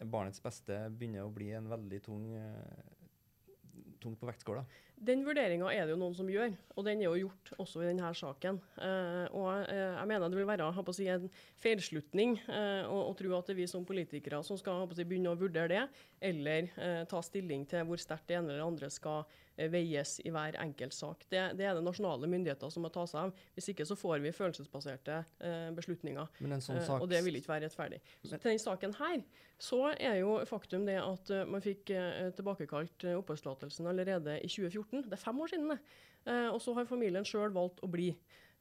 barnets 0.00 0.40
beste 0.42 0.76
begynner 0.96 1.26
å 1.26 1.34
bli 1.34 1.50
en 1.56 1.68
veldig 1.68 1.98
tung, 2.04 2.30
uh, 2.32 3.90
tungt 4.00 4.20
på 4.20 4.28
vektskåla? 4.28 4.62
Den 5.00 5.24
vurderinga 5.24 5.68
er 5.72 5.86
det 5.86 5.94
jo 5.94 6.00
noen 6.00 6.16
som 6.16 6.28
gjør, 6.28 6.54
og 6.76 6.84
den 6.84 7.00
er 7.00 7.08
jo 7.08 7.26
gjort 7.26 7.52
også 7.60 7.82
i 7.82 7.88
denne 7.88 8.08
saken. 8.16 8.58
Eh, 8.84 9.26
og 9.32 9.48
uh, 9.48 9.94
jeg 9.96 10.08
mener 10.10 10.32
det 10.32 10.40
vil 10.40 10.48
være 10.48 10.70
si, 10.92 11.06
en 11.08 11.28
feilslutning 11.60 12.36
å, 12.44 12.98
å, 13.06 13.14
tro 13.16 13.32
at 13.36 13.48
det 13.48 13.56
er 13.56 13.60
vi 13.62 13.68
som 13.70 13.86
politikere 13.88 14.42
som 14.44 14.60
skal 14.60 14.84
si, 14.92 15.08
begynne 15.08 15.32
å 15.32 15.40
vurdere 15.40 15.72
det, 15.72 16.02
eller 16.32 16.72
ta 17.08 17.22
stilling 17.24 17.64
til 17.68 17.88
hvor 17.88 18.00
sterkt 18.00 18.28
det 18.28 18.40
ene 18.40 18.52
eller 18.52 18.68
andre 18.68 18.92
skal 18.92 19.24
Eh, 19.49 19.49
veies 19.68 20.16
i 20.24 20.32
hver 20.32 20.56
enkelt 20.62 20.96
sak. 20.96 21.26
Det, 21.28 21.42
det, 21.58 21.66
er 21.68 21.76
det 21.76 21.84
nasjonale 21.84 22.30
myndigheter 22.30 22.72
som 22.72 22.86
må 22.86 22.90
ta 22.94 23.04
seg 23.10 23.28
av. 23.28 23.44
Hvis 23.54 23.70
ikke 23.74 23.86
så 23.88 23.96
får 24.00 24.24
vi 24.24 24.32
følelsesbaserte 24.32 25.20
eh, 25.44 25.70
beslutninger. 25.76 26.32
Sånn 26.64 26.82
sak... 26.86 26.98
og 27.00 27.08
det 27.12 27.20
vil 27.26 27.36
ikke 27.40 27.52
være 27.52 27.68
rettferdig. 27.68 28.00
Så 28.24 28.36
til 28.36 28.50
denne 28.52 28.64
saken 28.64 28.96
her, 29.00 29.24
så 29.60 29.80
er 29.92 30.20
jo 30.22 30.38
faktum 30.48 30.86
det 30.88 30.98
at 31.02 31.32
man 31.50 31.60
fikk 31.64 31.90
tilbakekalt 32.38 33.04
oppholdstillatelsen 33.18 33.90
allerede 33.90 34.38
i 34.40 34.48
2014. 34.48 35.08
Det 35.10 35.18
er 35.18 35.20
fem 35.20 35.40
år 35.44 35.52
siden, 35.52 35.74
det. 35.74 36.38
og 36.54 36.60
så 36.64 36.72
har 36.78 36.88
familien 36.88 37.26
sjøl 37.28 37.52
valgt 37.52 37.82
å 37.84 37.90
bli. 37.92 38.14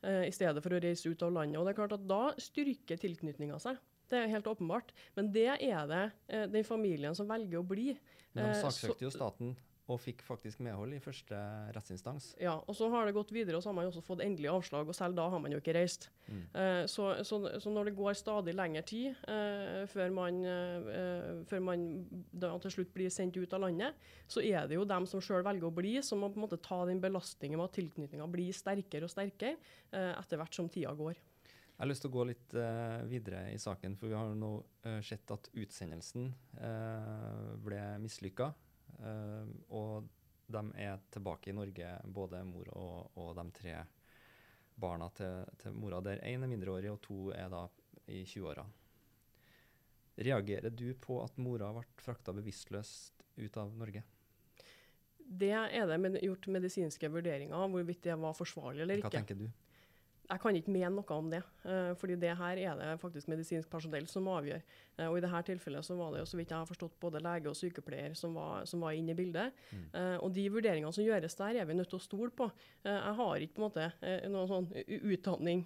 eh, 0.03 0.27
i 0.27 0.34
stedet 0.36 0.63
for 0.63 0.75
å 0.75 0.82
reise 0.84 1.10
ut 1.12 1.24
av 1.25 1.34
landet. 1.36 1.60
Og 1.60 1.65
det 1.68 1.74
er 1.74 1.79
klart 1.79 1.96
at 1.98 2.06
Da 2.08 2.34
styrker 2.39 3.00
tilknytninga 3.00 3.60
seg. 3.62 3.79
Det 4.10 4.18
er 4.18 4.32
helt 4.32 4.48
åpenbart. 4.50 4.94
Men 5.15 5.32
det 5.34 5.48
er 5.53 5.89
det 5.89 6.06
eh, 6.27 6.46
den 6.50 6.65
familien 6.65 7.15
som 7.18 7.29
velger 7.29 7.62
å 7.62 7.68
bli. 7.68 7.94
Men 8.34 8.50
de 8.50 8.56
Eh, 8.56 8.62
saksøkte 8.63 9.06
jo 9.06 9.12
staten 9.13 9.56
og 9.89 10.00
fikk 10.01 10.22
faktisk 10.25 10.62
medhold 10.65 10.93
i 10.96 11.01
første 11.03 11.38
rettsinstans. 11.75 12.31
Ja, 12.41 12.55
og 12.60 12.77
så 12.77 12.89
har 12.93 13.08
det 13.08 13.15
gått 13.17 13.34
videre, 13.34 13.58
og 13.58 13.63
så 13.63 13.72
har 13.72 13.77
man 13.79 13.89
også 13.89 14.03
fått 14.05 14.24
endelig 14.25 14.51
avslag, 14.51 14.89
og 14.89 14.98
selv 14.98 15.17
da 15.17 15.25
har 15.31 15.41
man 15.41 15.53
jo 15.53 15.62
ikke 15.62 15.75
reist. 15.77 16.10
Mm. 16.27 16.43
Eh, 16.62 16.84
så, 16.91 17.10
så, 17.25 17.41
så 17.62 17.74
når 17.74 17.89
det 17.89 17.96
går 17.98 18.17
stadig 18.19 18.53
lengre 18.58 18.84
tid 18.88 19.08
eh, 19.31 19.86
før 19.89 20.13
man, 20.15 20.41
eh, 20.46 21.31
før 21.50 21.65
man 21.72 21.88
da 22.31 22.53
til 22.63 22.77
slutt 22.77 22.93
blir 22.96 23.13
sendt 23.13 23.39
ut 23.39 23.58
av 23.58 23.65
landet, 23.65 23.98
så 24.29 24.43
er 24.46 24.69
det 24.69 24.77
jo 24.77 24.88
dem 24.89 25.10
som 25.10 25.24
sjøl 25.24 25.46
velger 25.46 25.69
å 25.69 25.74
bli, 25.74 25.98
som 26.05 26.22
må 26.22 26.29
på 26.29 26.41
en 26.41 26.46
måte 26.46 26.62
ta 26.63 26.84
den 26.89 27.01
belastningen 27.03 27.60
med 27.60 27.69
at 27.69 27.79
tilknytninga 27.79 28.29
blir 28.29 28.53
sterkere 28.55 29.10
og 29.10 29.13
sterkere 29.13 29.58
eh, 29.58 30.13
etter 30.13 30.41
hvert 30.41 30.55
som 30.55 30.69
tida 30.72 30.93
går. 30.98 31.17
Jeg 31.79 31.86
har 31.86 31.93
lyst 31.93 32.03
til 32.03 32.10
å 32.12 32.15
gå 32.17 32.24
litt 32.27 32.53
uh, 32.60 33.05
videre 33.08 33.46
i 33.53 33.60
saken, 33.62 33.93
for 33.96 34.12
vi 34.12 34.17
har 34.19 34.34
nå 34.36 34.50
uh, 34.60 34.98
sett 35.00 35.31
at 35.31 35.46
utsendelsen 35.55 36.25
uh, 36.60 37.53
ble 37.63 37.79
mislykka. 38.03 38.50
Eh, 39.03 39.53
og 39.75 40.10
de 40.50 40.63
er 40.82 41.00
tilbake 41.13 41.51
i 41.51 41.56
Norge, 41.56 41.94
både 42.10 42.41
mor 42.48 42.70
og, 42.74 43.18
og 43.22 43.36
de 43.38 43.46
tre 43.56 43.75
barna 44.79 45.10
til, 45.15 45.46
til 45.62 45.75
mora. 45.77 46.01
Der 46.01 46.22
én 46.25 46.44
er 46.44 46.50
mindreårig, 46.50 46.91
og 46.91 47.01
to 47.03 47.29
er 47.36 47.50
da 47.51 47.65
i 48.10 48.24
20-åra. 48.25 48.65
Reagerer 50.20 50.74
du 50.74 50.88
på 51.00 51.20
at 51.24 51.38
mora 51.39 51.70
ble 51.75 51.86
frakta 52.01 52.34
bevisstløst 52.36 53.24
ut 53.39 53.60
av 53.60 53.75
Norge? 53.79 54.03
Det 55.29 55.51
er 55.53 55.86
det 55.88 56.24
gjort 56.25 56.48
medisinske 56.50 57.10
vurderinger 57.13 57.56
av 57.56 57.70
hvorvidt 57.72 58.01
det 58.08 58.15
var 58.18 58.34
forsvarlig 58.34 58.82
eller 58.84 59.03
Hva 59.03 59.12
ikke. 59.12 59.20
tenker 59.20 59.38
du? 59.38 59.46
Jeg 60.30 60.42
kan 60.44 60.58
ikke 60.58 60.74
mene 60.74 60.92
noe 60.94 61.16
om 61.16 61.30
det, 61.32 61.40
eh, 61.66 61.92
fordi 61.98 62.16
det 62.22 62.36
her 62.38 62.60
er 62.62 62.76
det 62.78 62.90
faktisk 63.02 63.32
medisinsk 63.32 63.70
personell 63.72 64.06
som 64.08 64.28
avgjør. 64.30 64.62
Eh, 65.00 65.08
og 65.08 65.18
I 65.18 65.24
dette 65.26 65.42
tilfellet 65.48 65.86
så 65.86 65.98
var 65.98 66.14
det 66.14 66.22
jo, 66.22 66.28
så 66.30 66.38
vidt 66.38 66.54
jeg 66.54 66.60
har 66.60 66.70
forstått, 66.70 67.00
både 67.02 67.22
lege 67.26 67.50
og 67.50 67.58
sykepleier 67.58 68.14
som 68.18 68.36
var, 68.38 68.68
som 68.70 68.86
var 68.86 68.94
inne 68.94 69.16
i 69.16 69.18
bildet. 69.18 69.58
Mm. 69.74 69.88
Eh, 69.90 70.18
og 70.22 70.34
de 70.36 70.46
vurderingene 70.54 70.94
som 70.94 71.08
gjøres 71.08 71.38
der, 71.40 71.62
er 71.62 71.66
vi 71.66 71.78
nødt 71.80 71.90
til 71.90 71.98
å 71.98 72.06
stole 72.06 72.30
på. 72.30 72.52
Jeg 72.86 73.16
har 73.18 73.42
ikke 73.42 73.58
på 73.58 73.64
en 73.64 73.68
måte 73.68 73.88
noen 74.30 74.50
sånn 74.50 74.68
utdanning, 75.10 75.66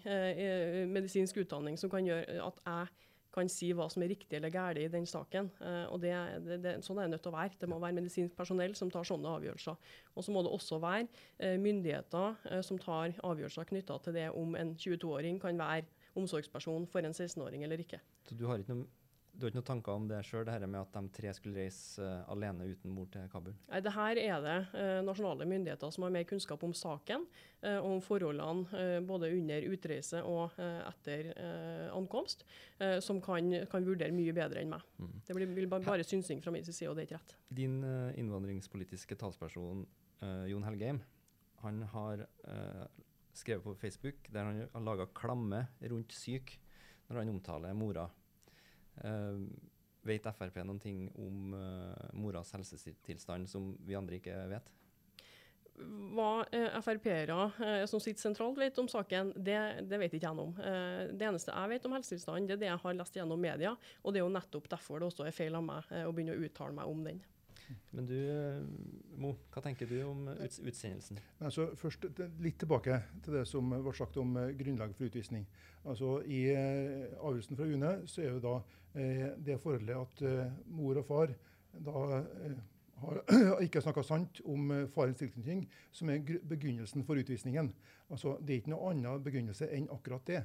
medisinsk 0.93 1.43
utdanning 1.43 1.77
som 1.77 1.91
kan 1.91 2.07
gjøre 2.07 2.39
at 2.41 2.63
jeg 2.63 3.03
kan 3.33 3.49
si 3.49 3.71
hva 3.73 3.87
som 3.91 4.03
er 4.05 4.11
riktig 4.13 4.37
eller 4.37 4.53
galt 4.53 4.79
i 4.81 4.87
den 4.91 5.07
saken. 5.09 5.49
Eh, 5.63 5.85
og 5.89 6.01
det, 6.03 6.13
det, 6.45 6.59
det, 6.63 6.73
Sånn 6.85 7.01
er 7.01 7.07
det 7.07 7.15
nødt 7.15 7.25
til 7.25 7.33
å 7.33 7.37
være. 7.37 7.57
Det 7.59 7.69
må 7.71 7.79
være 7.81 7.97
medisinsk 7.97 8.35
personell 8.37 8.75
som 8.77 8.91
tar 8.93 9.07
sånne 9.09 9.31
avgjørelser. 9.39 9.93
Og 10.13 10.25
så 10.25 10.35
må 10.35 10.43
det 10.45 10.53
også 10.53 10.79
være 10.83 11.07
eh, 11.39 11.57
myndigheter 11.61 12.37
eh, 12.51 12.63
som 12.65 12.79
tar 12.81 13.15
avgjørelser 13.25 13.69
knytta 13.73 13.99
til 14.05 14.17
det 14.19 14.29
om 14.37 14.57
en 14.59 14.75
22-åring 14.77 15.41
kan 15.41 15.59
være 15.59 15.89
omsorgsperson 16.19 16.85
for 16.91 17.05
en 17.05 17.15
16-åring 17.15 17.65
eller 17.65 17.81
ikke. 17.81 18.01
Så 18.27 18.37
du 18.37 18.45
har 18.49 18.61
ikke 18.61 18.77
noe, 18.77 19.02
du 19.33 19.47
har 19.47 19.49
ikke 19.49 19.57
noen 19.57 19.65
tanker 19.65 19.95
om 19.97 20.03
det 20.05 20.19
sjøl, 20.27 20.43
det 20.45 20.53
her 20.53 20.63
med 20.69 20.77
at 20.83 20.93
de 20.93 21.09
tre 21.15 21.31
skulle 21.33 21.63
reise 21.63 22.05
uh, 22.05 22.21
alene 22.31 22.67
uten 22.69 22.93
mor 22.93 23.07
til 23.11 23.25
Kabul? 23.31 23.55
Nei, 23.71 23.79
det 23.81 23.93
her 23.95 24.19
er 24.21 24.43
det 24.45 24.57
uh, 24.75 24.99
nasjonale 25.07 25.47
myndigheter 25.49 25.93
som 25.95 26.05
har 26.05 26.13
mer 26.13 26.27
kunnskap 26.29 26.61
om 26.63 26.75
saken, 26.77 27.25
eh, 27.65 27.79
om 27.81 27.97
forholdene 28.03 29.01
både 29.07 29.31
under 29.33 29.65
utreise 29.73 30.21
og 30.27 30.53
etter 30.59 31.31
ankomst, 31.95 32.43
som 33.05 33.21
kan, 33.23 33.49
kan 33.71 33.85
vurdere 33.85 34.13
mye 34.15 34.33
bedre 34.35 34.61
enn 34.61 34.73
meg. 34.73 34.83
Mm. 34.99 35.13
Det 35.27 35.37
blir, 35.37 35.53
blir 35.55 35.69
bare, 35.71 35.85
bare 35.85 36.05
synsing 36.07 36.41
fra 36.43 36.51
min 36.53 36.65
side, 36.65 36.89
og 36.91 36.97
det 36.97 37.05
er 37.05 37.09
ikke 37.09 37.19
rett. 37.21 37.35
Din 37.61 37.77
innvandringspolitiske 38.19 39.17
talsperson 39.19 39.85
Jon 40.51 40.67
Helgheim 40.67 40.99
han 41.63 41.79
har 41.93 42.25
skrevet 43.33 43.63
på 43.63 43.77
Facebook 43.79 44.27
der 44.33 44.49
han 44.49 44.65
har 44.73 44.85
laga 44.85 45.07
klamme 45.15 45.65
rundt 45.81 46.13
syk 46.15 46.57
når 47.07 47.23
han 47.23 47.33
omtaler 47.37 47.77
mora. 47.77 48.09
Uh, 49.01 49.47
vet 50.03 50.25
Frp 50.35 50.61
noen 50.67 50.81
ting 50.83 51.05
om 51.15 51.53
uh, 51.55 52.09
moras 52.19 52.51
helsetilstand 52.53 53.49
som 53.49 53.71
vi 53.87 53.95
andre 53.97 54.19
ikke 54.19 54.35
vet? 54.51 54.71
Hva 55.73 56.45
eh, 56.53 56.75
Frp-ere 56.85 57.37
eh, 57.65 57.83
som 57.89 58.01
sitter 58.01 58.21
sentralt 58.21 58.59
vet 58.61 58.77
om 58.77 58.87
saken, 58.89 59.31
det, 59.33 59.57
det 59.89 59.97
vet 59.97 60.13
ikke 60.13 60.29
jeg 60.29 60.37
noe 60.37 60.51
om. 60.51 60.59
Eh, 60.61 61.13
det 61.17 61.25
eneste 61.25 61.53
jeg 61.53 61.71
vet 61.71 61.87
om 61.89 61.95
helsetilstanden, 61.97 62.49
det 62.49 62.57
er 62.57 62.61
det 62.61 62.69
jeg 62.69 62.81
har 62.83 62.97
lest 62.99 63.17
gjennom 63.17 63.41
media, 63.41 63.73
og 64.03 64.13
det 64.13 64.21
er 64.21 64.27
jo 64.27 64.35
nettopp 64.35 64.69
derfor 64.69 65.01
det 65.01 65.09
også 65.09 65.25
er 65.25 65.33
feil 65.35 65.57
av 65.57 65.65
meg 65.65 65.89
eh, 65.89 66.05
å 66.05 66.13
begynne 66.13 66.37
å 66.37 66.45
uttale 66.45 66.77
meg 66.77 66.91
om 66.91 67.01
den. 67.07 67.23
Men 67.95 68.05
du, 68.05 68.15
eh, 68.29 68.61
Mo, 69.17 69.33
hva 69.53 69.65
tenker 69.65 69.89
du 69.89 69.97
om 70.05 70.27
uts 70.35 70.61
utsendelsen? 70.61 71.17
Altså, 71.41 71.71
først 71.79 72.05
litt 72.43 72.61
tilbake 72.61 73.01
til 73.25 73.39
det 73.39 73.47
som 73.49 73.73
ble 73.73 73.97
sagt 73.97 74.21
om 74.21 74.33
grunnlaget 74.35 74.61
grunnlag 74.61 74.95
for 74.99 75.09
utvisning. 75.09 75.49
Altså, 75.89 76.19
I 76.29 76.43
eh, 76.53 77.17
avgjørelsen 77.17 77.57
fra 77.57 77.69
UNE 77.73 77.93
så 78.09 78.21
er 78.21 78.35
jo 78.35 78.43
da 78.43 78.55
eh, 78.59 78.82
det 78.93 79.57
forholdet 79.61 79.97
at 79.97 80.21
eh, 80.27 80.53
mor 80.69 80.99
og 81.01 81.05
far 81.07 81.33
da 81.73 82.03
eh, 82.19 82.57
har 83.03 83.21
ikke 83.65 83.81
snakka 83.81 84.03
sant 84.05 84.41
om 84.49 84.71
eh, 84.71 84.89
farens 84.93 85.17
tilknytning, 85.19 85.65
som 85.91 86.11
er 86.13 86.21
begynnelsen 86.49 87.05
for 87.07 87.19
utvisningen. 87.19 87.73
Altså, 88.09 88.37
Det 88.41 88.53
er 88.53 88.61
ikke 88.61 88.73
noe 88.75 88.91
annen 88.91 89.23
begrunnelse 89.23 89.69
enn 89.73 89.89
akkurat 89.91 90.25
det. 90.27 90.43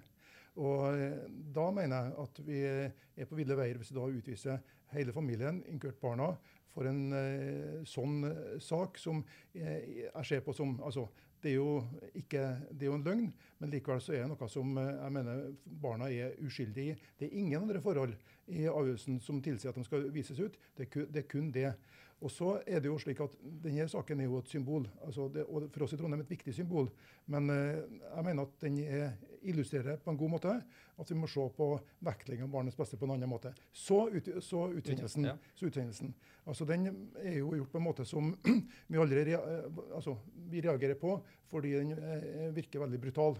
Og 0.56 0.88
eh, 0.94 1.18
Da 1.54 1.70
mener 1.70 2.08
jeg 2.08 2.14
at 2.24 2.42
vi 2.46 2.62
er 2.64 3.28
på 3.28 3.38
ville 3.38 3.56
veier 3.58 3.78
hvis 3.78 3.92
vi 3.92 4.00
da 4.00 4.08
utviser 4.08 4.62
hele 4.94 5.12
familien, 5.12 5.62
inkludert 5.68 6.00
barna, 6.00 6.32
for 6.72 6.86
en 6.88 7.12
eh, 7.16 7.78
sånn 7.88 8.22
eh, 8.28 8.58
sak 8.62 9.00
som 9.02 9.24
eh, 9.56 10.04
jeg 10.04 10.28
ser 10.28 10.44
på 10.46 10.54
som 10.54 10.76
altså, 10.84 11.08
det 11.42 11.50
er, 11.50 11.54
jo 11.54 11.84
ikke, 12.18 12.42
det 12.72 12.82
er 12.82 12.90
jo 12.90 12.96
en 12.98 13.04
løgn, 13.06 13.28
men 13.58 13.70
likevel 13.70 14.00
så 14.02 14.14
er 14.16 14.24
det 14.24 14.32
noe 14.32 14.48
som 14.50 14.72
eh, 14.80 14.90
jeg 14.96 15.14
mener 15.14 15.44
barna 15.82 16.08
er 16.10 16.34
uskyldige 16.44 16.94
i. 16.94 17.12
Det 17.18 17.28
er 17.28 17.38
ingen 17.38 17.62
andre 17.62 17.82
forhold 17.84 18.14
i 18.48 18.66
avgjørelsen 18.66 19.20
som 19.22 19.42
tilsier 19.44 19.70
at 19.70 19.78
de 19.78 19.86
skal 19.86 20.08
vises 20.14 20.40
ut. 20.40 20.58
Det 20.78 20.88
er 20.88 21.28
kun 21.30 21.52
det. 21.54 21.72
Og 22.18 22.32
så 22.34 22.48
er 22.66 22.82
det 22.82 22.90
jo 22.90 22.96
slik 22.98 23.20
at 23.22 23.34
Denne 23.62 23.86
saken 23.90 24.20
er 24.20 24.26
jo 24.26 24.40
et 24.42 24.50
symbol, 24.50 24.88
altså 25.06 25.28
det, 25.30 25.44
og 25.46 25.68
for 25.70 25.86
oss 25.86 25.94
i 25.94 25.98
Trondheim 26.00 26.24
et 26.24 26.32
viktig 26.32 26.54
symbol. 26.54 26.88
Men 27.30 27.50
eh, 27.54 27.84
jeg 28.02 28.24
mener 28.26 28.48
at 28.48 28.56
den 28.64 28.78
er, 28.82 29.12
illustrerer 29.46 30.00
på 30.02 30.10
en 30.10 30.18
god 30.18 30.32
måte 30.32 30.54
at 30.98 31.12
vi 31.12 31.18
må 31.18 31.28
se 31.30 31.44
på 31.54 31.68
vektlegging 32.02 32.48
av 32.48 32.56
barnets 32.56 32.78
beste 32.78 32.98
på 32.98 33.06
en 33.06 33.14
annen 33.14 33.30
måte. 33.30 33.52
Så, 33.70 34.08
ut, 34.10 34.30
så 34.42 34.64
utsendelsen. 34.72 35.28
Ja. 35.30 35.36
Så 35.54 35.68
utsendelsen. 35.70 36.10
Altså, 36.48 36.66
den 36.66 36.88
er 37.22 37.38
jo 37.38 37.52
gjort 37.60 37.70
på 37.76 37.78
en 37.78 37.86
måte 37.86 38.08
som 38.08 38.32
vi 38.90 38.98
aldri 38.98 39.22
eh, 39.36 39.70
altså, 39.94 40.16
vi 40.50 40.64
reagerer 40.64 40.98
på, 40.98 41.20
fordi 41.52 41.76
den 41.76 41.94
eh, 41.94 42.50
virker 42.56 42.82
veldig 42.82 43.02
brutal. 43.06 43.38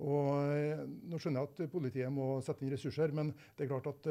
Og 0.00 0.88
Nå 1.12 1.18
skjønner 1.20 1.44
jeg 1.44 1.50
at 1.50 1.72
politiet 1.74 2.12
må 2.14 2.38
sette 2.40 2.64
inn 2.64 2.72
ressurser, 2.72 3.12
men 3.12 3.34
det 3.54 3.66
er 3.66 3.68
klart 3.68 3.90
at 3.90 4.06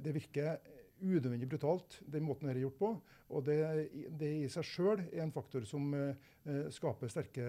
det 0.00 0.14
virker 0.16 0.54
unødvendig 1.02 1.48
brutalt, 1.48 2.00
den 2.06 2.24
måten 2.26 2.48
det 2.48 2.56
er 2.56 2.62
gjort 2.64 2.78
på. 2.78 2.92
Og 3.30 3.44
det, 3.46 3.58
det 4.18 4.30
i 4.40 4.48
seg 4.50 4.66
sjøl 4.66 5.04
er 5.12 5.22
en 5.24 5.34
faktor 5.34 5.64
som 5.68 5.92
eh, 5.94 6.64
skaper 6.74 7.12
sterke 7.12 7.44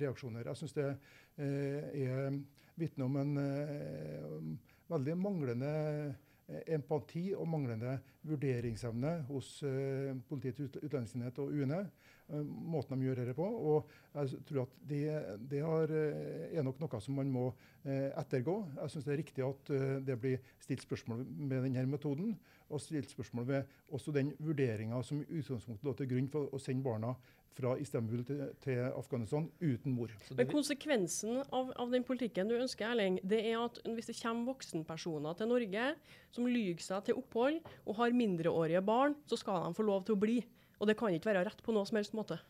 reaksjoner. 0.00 0.44
Jeg 0.50 0.60
syns 0.60 0.76
det 0.76 0.90
eh, 1.38 2.02
er 2.04 2.36
vitne 2.76 3.06
om 3.08 3.16
en 3.20 3.32
eh, 3.40 4.36
veldig 4.92 5.16
manglende 5.16 5.72
eh, 6.52 6.60
empati 6.74 7.30
og 7.32 7.48
manglende 7.48 7.96
vurderingsevne 8.28 9.22
hos 9.30 9.54
eh, 9.64 10.12
Politiets 10.28 10.76
utlendingsenhet 10.82 11.38
og 11.40 11.54
UNE. 11.56 11.80
eh, 12.28 12.44
måten 12.44 12.98
de 13.00 13.08
gjør 13.08 13.22
dette 13.22 13.34
på. 13.38 13.46
Og 13.46 13.88
jeg 14.12 14.44
tror 14.48 14.66
at 14.66 14.76
det, 14.88 15.02
det 15.48 15.62
har, 15.64 15.88
eh, 15.96 16.52
er 16.52 16.66
nok 16.66 16.80
noe 16.82 17.00
som 17.00 17.16
man 17.16 17.32
må 17.32 17.52
ettergå. 17.82 18.52
Jeg 18.76 18.92
syns 18.92 19.06
det 19.08 19.10
er 19.10 19.18
riktig 19.18 19.42
at 19.42 19.70
det 20.06 20.14
blir 20.22 20.36
stilt 20.62 20.84
spørsmål 20.84 21.24
med 21.26 21.64
denne 21.64 21.82
metoden, 21.90 22.36
og 22.72 22.82
stilt 22.82 23.12
spørsmål 23.12 23.46
ved 23.48 23.76
også 23.92 24.14
den 24.14 24.32
vurderinga 24.42 25.02
som 25.06 25.22
i 25.22 25.40
utgangspunktet 25.40 25.86
lå 25.86 25.94
til 25.98 26.10
grunn 26.10 26.28
for 26.32 26.52
å 26.52 26.60
sende 26.62 26.84
barna 26.86 27.12
fra 27.52 27.74
Istanbul 27.80 28.22
til, 28.24 28.40
til 28.64 28.80
Afghanistan 28.88 29.48
uten 29.60 29.92
mor. 29.96 30.12
Men 30.36 30.48
konsekvensen 30.48 31.42
av, 31.42 31.72
av 31.76 31.92
den 31.92 32.06
politikken 32.08 32.48
du 32.48 32.56
ønsker, 32.56 32.88
Erling, 32.88 33.18
det 33.28 33.42
er 33.50 33.58
at 33.60 33.82
hvis 33.84 34.08
det 34.08 34.16
kommer 34.22 34.54
voksenpersoner 34.54 35.36
til 35.36 35.52
Norge 35.52 35.90
som 36.32 36.48
lyver 36.48 36.80
seg 36.84 37.04
til 37.08 37.20
opphold 37.20 37.60
og 37.84 37.98
har 38.00 38.16
mindreårige 38.16 38.82
barn, 38.86 39.18
så 39.28 39.38
skal 39.40 39.66
de 39.66 39.76
få 39.76 39.86
lov 39.86 40.06
til 40.08 40.16
å 40.16 40.22
bli. 40.24 40.40
Og 40.80 40.88
det 40.88 40.96
kan 40.98 41.14
ikke 41.14 41.30
være 41.30 41.44
rett 41.46 41.62
på 41.62 41.76
noe 41.76 41.86
som 41.86 42.00
helst 42.00 42.16
måte. 42.16 42.40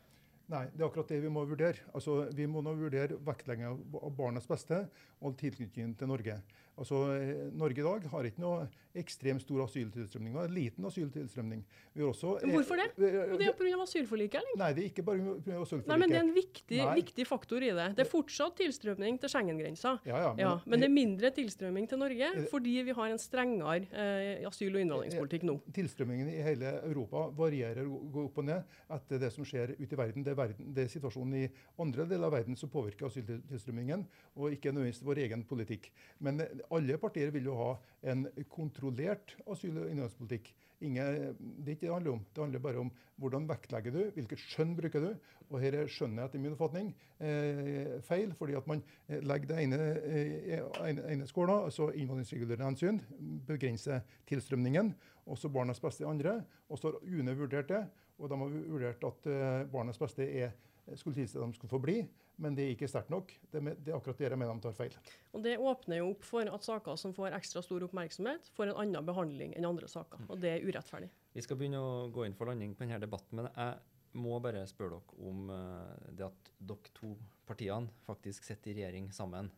Nei, 0.51 0.65
det 0.73 0.81
er 0.81 0.89
akkurat 0.89 1.11
det 1.11 1.21
vi 1.23 1.31
må 1.31 1.45
vurdere. 1.47 1.85
Altså, 1.95 2.23
vi 2.35 2.45
må 2.51 2.61
nå 2.63 2.73
vurdere 2.75 3.15
vektlegging 3.25 3.69
av 3.69 3.99
av 3.99 4.11
barnas 4.17 4.47
beste 4.49 4.83
og 5.23 5.37
tilknytningen 5.39 5.93
til 5.99 6.11
Norge. 6.11 6.35
Altså, 6.77 6.99
eh, 7.15 7.51
Norge 7.53 7.79
i 7.79 7.85
dag 7.85 8.07
har 8.11 8.27
ikke 8.29 8.41
noe 8.43 8.67
ekstremt 8.93 9.41
stor 9.41 9.63
asyltilstrømning. 9.63 10.33
Vi 10.33 10.37
har 10.37 10.49
en 10.49 10.53
liten 10.53 10.85
asyltilstrømning. 10.85 11.63
Vi 11.93 12.01
har 12.03 12.09
også, 12.11 12.35
hvorfor 12.45 12.75
det? 12.77 12.91
Vi- 12.97 13.31
Og 13.33 13.39
det 13.39 13.47
er 13.47 13.53
pga. 13.53 13.81
asylforliket, 13.81 14.35
eller? 14.41 14.57
Nei, 14.57 14.73
det 14.73 14.83
er 14.83 14.89
ikke 14.89 15.05
bare 15.05 15.17
pga. 15.41 15.61
asylforliket. 15.61 15.87
Nei, 15.87 15.97
men 15.97 16.09
det 16.09 16.17
er 16.17 16.21
en 16.21 16.33
viktig, 16.35 16.81
viktig 16.95 17.27
faktor 17.27 17.57
i 17.63 17.71
det. 17.71 17.95
Det 17.95 18.05
er 18.05 18.09
fortsatt 18.09 18.55
tilstrømning 18.57 19.19
til 19.19 19.29
Schengen-grensa. 19.29 19.99
Ja, 20.05 20.17
ja, 20.17 20.29
men, 20.33 20.39
Ja, 20.43 20.59
men 20.65 20.79
det 20.79 20.85
er 20.89 20.93
mindre 20.93 21.31
tilstrømning 21.31 21.87
til 21.89 21.97
Norge 21.97 22.47
fordi 22.51 22.83
vi 22.83 22.91
har 22.91 23.07
en 23.07 23.17
strengere 23.17 23.87
eh, 23.93 24.43
asyl- 24.45 24.75
og 24.75 24.81
innvandringspolitikk 24.81 25.43
nå. 25.43 25.59
Tilstrømmingen 25.73 26.29
i 26.29 26.41
hele 26.41 26.81
Europa 26.83 27.29
varierer 27.31 27.85
går 27.87 28.25
opp 28.25 28.37
og 28.37 28.45
ned 28.45 28.63
etter 28.91 29.19
det 29.19 29.31
som 29.31 29.45
skjer 29.45 29.75
ute 29.79 29.93
i 29.93 29.97
verden. 29.97 30.23
Det 30.23 30.33
det 30.33 30.39
er, 30.39 30.47
verden, 30.47 30.73
det 30.73 30.83
er 30.83 30.91
situasjonen 30.91 31.35
i 31.37 31.49
andre 31.79 32.05
deler 32.09 32.25
av 32.27 32.33
verden 32.33 32.57
som 32.57 32.69
påvirker 32.73 33.05
asyltilstrømmingen, 33.09 34.05
og 34.35 34.53
ikke 34.55 34.71
nødvendigvis 34.73 35.03
vår 35.05 35.21
egen 35.27 35.43
politikk. 35.45 35.91
Men 36.19 36.41
eh, 36.41 36.62
alle 36.71 36.97
partier 37.01 37.31
vil 37.33 37.49
jo 37.49 37.55
ha 37.59 37.71
en 38.11 38.27
kontrollert 38.51 39.35
asyl- 39.47 39.81
og 39.81 39.89
innvandringspolitikk. 39.89 40.53
Det 40.83 40.89
er 40.99 41.29
ikke 41.31 41.63
det 41.63 41.77
det 41.79 41.91
handler 41.93 42.11
om. 42.17 42.25
Det 42.35 42.43
handler 42.43 42.59
bare 42.59 42.81
om 42.81 42.89
hvordan 43.21 43.47
vektlegger 43.47 43.93
du, 43.93 44.01
hvilket 44.15 44.41
skjønn 44.41 44.73
bruker 44.75 45.03
du. 45.05 45.11
Og 45.49 45.61
her 45.61 45.77
er 45.77 45.91
skjønnet 45.91 46.25
etter 46.25 46.41
min 46.41 46.55
oppfatning 46.55 46.89
eh, 47.23 47.99
feil, 48.07 48.33
fordi 48.35 48.57
at 48.57 48.67
man 48.67 48.81
eh, 49.07 49.21
legger 49.23 49.53
det 49.53 49.59
ene, 49.63 49.79
eh, 50.03 50.59
ene, 50.89 51.05
ene 51.13 51.27
skåla, 51.29 51.61
altså 51.67 51.91
innvandringsregulerende 51.93 52.71
hensyn, 52.71 52.99
begrenser 53.47 54.03
tilstrømningen, 54.27 54.93
og 55.29 55.39
så 55.39 55.51
barnas 55.53 55.79
beste 55.83 56.03
i 56.03 56.09
andre. 56.09 56.39
Og 56.69 56.81
så 56.81 56.91
har 56.91 56.99
UNE 57.05 57.37
vurdert 57.37 57.69
det, 57.69 57.83
og 58.17 58.29
de 58.31 58.39
har 58.41 58.57
vurdert 58.73 59.07
at 59.07 59.31
eh, 59.31 59.63
barnas 59.71 60.01
beste 60.01 60.27
er, 60.27 60.55
skulle 60.99 61.15
tilsi 61.15 61.39
at 61.39 61.45
de 61.45 61.57
skulle 61.57 61.71
få 61.71 61.81
bli 61.83 62.01
men 62.41 62.55
det 62.57 62.65
er 62.65 62.73
ikke 62.73 62.89
sterkt 62.89 63.11
nok. 63.13 63.31
Det, 63.51 63.61
det, 63.61 63.91
er 63.91 63.97
akkurat 63.97 64.19
det 64.19 64.27
jeg 64.27 64.39
mener 64.39 64.57
de 64.57 64.65
tar 64.65 64.75
feil. 64.77 64.95
Og 65.33 65.43
Det 65.45 65.53
åpner 65.61 65.99
jo 66.01 66.11
opp 66.13 66.25
for 66.25 66.49
at 66.49 66.65
saker 66.65 66.99
som 66.99 67.15
får 67.15 67.35
ekstra 67.37 67.63
stor 67.65 67.85
oppmerksomhet, 67.87 68.49
får 68.57 68.71
en 68.71 68.79
annen 68.85 69.07
behandling 69.07 69.55
enn 69.57 69.69
andre 69.69 69.89
saker. 69.91 70.25
Og 70.29 70.39
det 70.41 70.55
er 70.55 70.65
urettferdig. 70.65 71.11
Vi 71.33 71.43
skal 71.45 71.59
begynne 71.59 71.81
å 71.81 72.07
gå 72.13 72.25
inn 72.27 72.37
for 72.37 72.49
landing 72.49 72.73
på 72.75 72.85
denne 72.85 73.01
debatten, 73.03 73.41
men 73.41 73.49
jeg 73.51 74.21
må 74.23 74.37
bare 74.41 74.65
spørre 74.69 74.99
dere 74.99 75.27
om 75.29 75.49
uh, 75.49 76.09
det 76.13 76.25
at 76.27 76.53
dere 76.61 76.95
to 76.97 77.13
partiene 77.49 77.93
faktisk 78.05 78.45
sitter 78.45 78.73
i 78.73 78.79
regjering 78.81 79.11
sammen. 79.13 79.51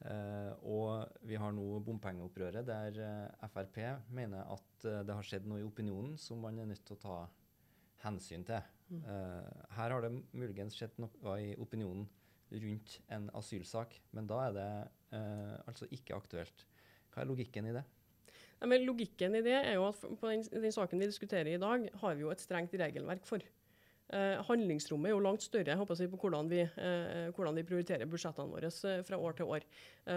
Uh, 0.00 0.54
og 0.64 1.26
vi 1.28 1.36
har 1.36 1.52
nå 1.52 1.82
bompengeopprøret 1.84 2.64
der 2.64 3.00
uh, 3.04 3.48
Frp 3.52 3.82
mener 4.16 4.48
at 4.48 4.86
det 5.04 5.12
har 5.12 5.26
skjedd 5.26 5.44
noe 5.50 5.60
i 5.60 5.66
opinionen 5.66 6.14
som 6.18 6.40
man 6.40 6.56
er 6.58 6.70
nødt 6.70 6.86
til 6.88 6.96
å 6.96 7.02
ta 7.02 7.18
hensyn 8.04 8.46
til. 8.48 8.64
Mm. 8.90 9.04
Uh, 9.06 9.66
her 9.76 9.94
har 9.94 10.02
det 10.04 10.14
muligens 10.32 10.78
skjedd 10.78 10.96
noe 11.02 11.36
i 11.38 11.52
opinionen 11.62 12.08
rundt 12.50 12.98
en 13.14 13.28
asylsak, 13.38 13.94
men 14.16 14.26
da 14.30 14.42
er 14.48 14.56
det 14.56 14.70
uh, 15.14 15.56
altså 15.70 15.86
ikke 15.94 16.18
aktuelt. 16.18 16.66
Hva 17.10 17.22
er 17.22 17.30
logikken 17.30 17.70
i 17.70 17.76
det? 17.76 17.84
Ja, 18.60 18.68
men 18.68 18.84
logikken 18.84 19.38
i 19.38 19.44
det 19.44 19.56
er 19.56 19.78
jo 19.78 19.86
at 19.88 20.02
På 20.20 20.28
den, 20.28 20.44
den, 20.52 20.74
saken 20.74 21.00
vi 21.00 21.08
diskuterer 21.08 21.54
i 21.54 21.60
dag, 21.60 21.88
har 22.02 22.14
vi 22.14 22.26
jo 22.26 22.34
et 22.34 22.42
strengt 22.42 22.76
regelverk 22.76 23.24
for. 23.28 23.44
Eh, 24.10 24.40
handlingsrommet 24.42 25.06
er 25.06 25.14
jo 25.14 25.22
langt 25.22 25.44
større 25.44 25.70
jeg 25.70 25.78
håper 25.78 26.00
jeg, 26.02 26.10
på 26.10 26.18
hvordan 26.18 26.48
vi, 26.50 26.64
eh, 26.66 27.28
hvordan 27.30 27.54
vi, 27.54 27.62
prioriterer 27.62 28.08
budsjettene 28.10 28.50
våre 28.50 28.66
uh, 28.66 29.02
fra 29.06 29.18
år 29.22 29.36
til 29.38 29.52
år. 29.54 29.66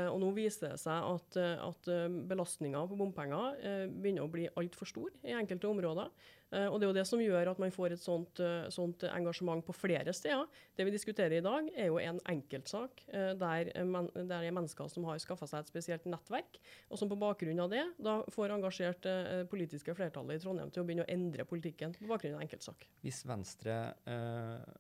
og 0.09 0.17
Nå 0.23 0.31
viser 0.33 0.71
det 0.71 0.79
seg 0.81 1.05
at, 1.13 1.37
at 1.37 1.89
belastninga 2.25 2.81
på 2.89 2.97
bompenger 2.97 3.59
begynner 3.93 4.25
å 4.25 4.31
bli 4.33 4.47
altfor 4.57 4.89
stor 4.89 5.13
i 5.21 5.35
enkelte 5.37 5.69
områder. 5.69 6.09
Eh, 6.53 6.67
og 6.69 6.79
Det 6.79 6.85
er 6.85 6.91
jo 6.91 6.97
det 6.99 7.05
som 7.09 7.21
gjør 7.23 7.51
at 7.53 7.61
man 7.61 7.73
får 7.73 7.95
et 7.95 8.03
sånt, 8.03 8.39
eh, 8.43 8.69
sånt, 8.73 9.03
engasjement 9.09 9.65
på 9.65 9.73
flere 9.75 10.13
steder. 10.13 10.45
Det 10.77 10.85
vi 10.85 10.93
diskuterer 10.93 11.37
i 11.37 11.41
dag, 11.41 11.69
er 11.75 11.89
jo 11.89 11.97
en 11.97 12.19
enkeltsak 12.29 13.03
eh, 13.07 13.33
der, 13.39 13.71
men, 13.85 14.09
der 14.13 14.43
det 14.43 14.49
er 14.49 14.55
mennesker 14.55 14.89
som 14.91 15.07
har 15.09 15.21
skaffa 15.23 15.47
seg 15.49 15.63
et 15.63 15.71
spesielt 15.71 16.05
nettverk, 16.05 16.59
og 16.89 16.99
som 16.99 17.09
på 17.09 17.19
bakgrunn 17.19 17.59
av 17.63 17.71
det 17.73 17.83
da 18.03 18.21
får 18.33 18.53
engasjert 18.55 19.03
det 19.03 19.47
politiske 19.51 19.95
flertallet 19.95 20.37
i 20.37 20.43
Trondheim 20.43 20.71
til 20.73 20.83
å 20.83 20.87
begynne 20.87 21.05
å 21.05 21.11
endre 21.11 21.45
politikken 21.47 21.93
på 21.97 22.09
bakgrunn 22.09 22.35
av 22.35 22.41
en 22.41 22.47
enkeltsak. 22.47 22.87
Hvis 23.03 23.23
Venstre 23.27 23.77
eh, 24.05 24.73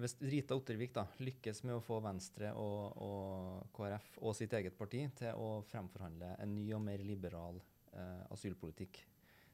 hvis 0.00 0.16
Rita 0.24 0.56
Ottervik 0.56 0.94
da, 0.96 1.04
lykkes 1.20 1.62
med 1.68 1.76
å 1.76 1.84
få 1.84 1.98
Venstre 2.04 2.52
og, 2.56 3.02
og, 3.04 3.66
KrF 3.76 4.16
og 4.22 4.36
sitt 4.36 4.54
eget 4.56 4.76
parti 4.78 5.04
til 5.18 5.36
å 5.36 5.60
fremforhandle 5.68 6.32
en 6.42 6.54
ny 6.56 6.64
og 6.72 6.82
mer 6.86 7.02
liberal 7.04 7.60
eh, 7.92 8.22
asylpolitikk, 8.32 9.02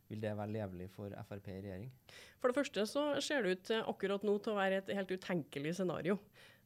vil 0.09 0.21
det 0.23 0.35
være 0.39 0.55
levelig 0.55 0.91
for 0.95 1.13
Frp 1.29 1.51
i 1.53 1.59
regjering? 1.63 1.91
For 2.41 2.51
det 2.51 2.59
første 2.59 2.85
så 2.89 3.09
ser 3.25 3.45
det 3.45 3.57
ut 3.57 3.73
akkurat 3.81 4.25
nå 4.27 4.39
til 4.43 4.55
å 4.55 4.61
være 4.61 4.83
et 4.83 4.95
helt 4.97 5.13
utenkelig 5.13 5.75
scenario. 5.79 6.19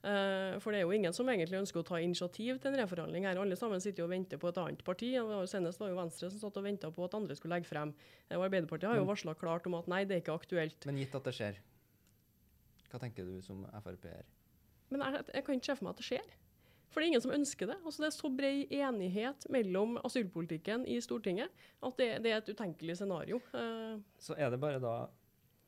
Uh, 0.02 0.58
for 0.58 0.74
det 0.74 0.80
er 0.80 0.82
jo 0.82 0.94
ingen 0.96 1.14
som 1.14 1.28
egentlig 1.30 1.60
ønsker 1.60 1.78
å 1.78 1.86
ta 1.86 2.00
initiativ 2.02 2.56
til 2.58 2.72
en 2.72 2.80
reforhandling 2.80 3.28
her. 3.28 3.38
Alle 3.38 3.54
sammen 3.58 3.82
sitter 3.82 4.02
jo 4.02 4.08
og 4.08 4.14
venter 4.14 4.40
på 4.42 4.50
et 4.50 4.58
annet 4.58 4.82
parti. 4.86 5.12
Senest 5.50 5.78
var 5.78 5.92
jo 5.92 5.98
Venstre 6.00 6.30
som 6.32 6.42
satt 6.42 6.58
og 6.58 6.66
venta 6.66 6.90
på 6.90 7.06
at 7.06 7.14
andre 7.14 7.36
skulle 7.38 7.54
legge 7.54 7.70
frem. 7.70 7.94
Uh, 8.26 8.40
og 8.40 8.48
Arbeiderpartiet 8.48 8.90
har 8.90 8.98
jo 8.98 9.06
varsla 9.06 9.36
klart 9.38 9.68
om 9.70 9.78
at 9.78 9.90
nei, 9.92 10.02
det 10.02 10.18
er 10.18 10.24
ikke 10.24 10.38
aktuelt. 10.40 10.88
Men 10.90 10.98
gitt 10.98 11.14
at 11.18 11.28
det 11.30 11.36
skjer, 11.38 11.60
hva 12.90 13.02
tenker 13.02 13.30
du 13.30 13.38
som 13.46 13.62
Frp-er? 13.78 14.26
Men 14.90 15.06
jeg, 15.06 15.28
jeg 15.36 15.46
kan 15.46 15.60
ikke 15.60 15.70
se 15.70 15.78
for 15.78 15.86
meg 15.86 15.94
at 15.94 16.02
det 16.02 16.08
skjer. 16.10 16.34
For 16.92 17.00
det 17.00 17.06
er 17.06 17.10
ingen 17.14 17.24
som 17.24 17.34
ønsker 17.34 17.70
det. 17.72 17.78
Altså, 17.80 18.04
det 18.04 18.10
er 18.10 18.14
så 18.18 18.30
bred 18.36 18.76
enighet 18.76 19.48
mellom 19.52 19.96
asylpolitikken 20.04 20.84
i 20.90 21.00
Stortinget 21.04 21.64
at 21.80 21.98
det, 21.98 22.10
det 22.24 22.32
er 22.34 22.42
et 22.42 22.52
utenkelig 22.52 22.98
scenario. 23.00 23.40
Uh, 23.56 23.96
så 24.20 24.36
er 24.36 24.52
det 24.52 24.60
bare 24.60 24.80
da 24.82 24.94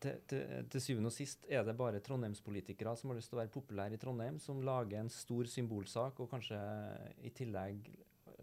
til, 0.04 0.20
til, 0.28 0.66
til, 0.68 0.84
syvende 0.84 1.08
og 1.08 1.16
sist 1.16 1.46
er 1.48 1.64
det 1.64 1.76
bare 1.78 2.02
trondheimspolitikere 2.04 2.92
som 3.00 3.10
har 3.10 3.18
lyst 3.18 3.32
til 3.32 3.38
å 3.38 3.42
være 3.42 3.54
populære 3.54 3.96
i 3.96 4.00
Trondheim, 4.02 4.40
som 4.42 4.60
lager 4.64 5.00
en 5.00 5.12
stor 5.12 5.48
symbolsak 5.48 6.20
og 6.20 6.28
kanskje 6.34 6.58
i 7.24 7.32
tillegg 7.32 7.88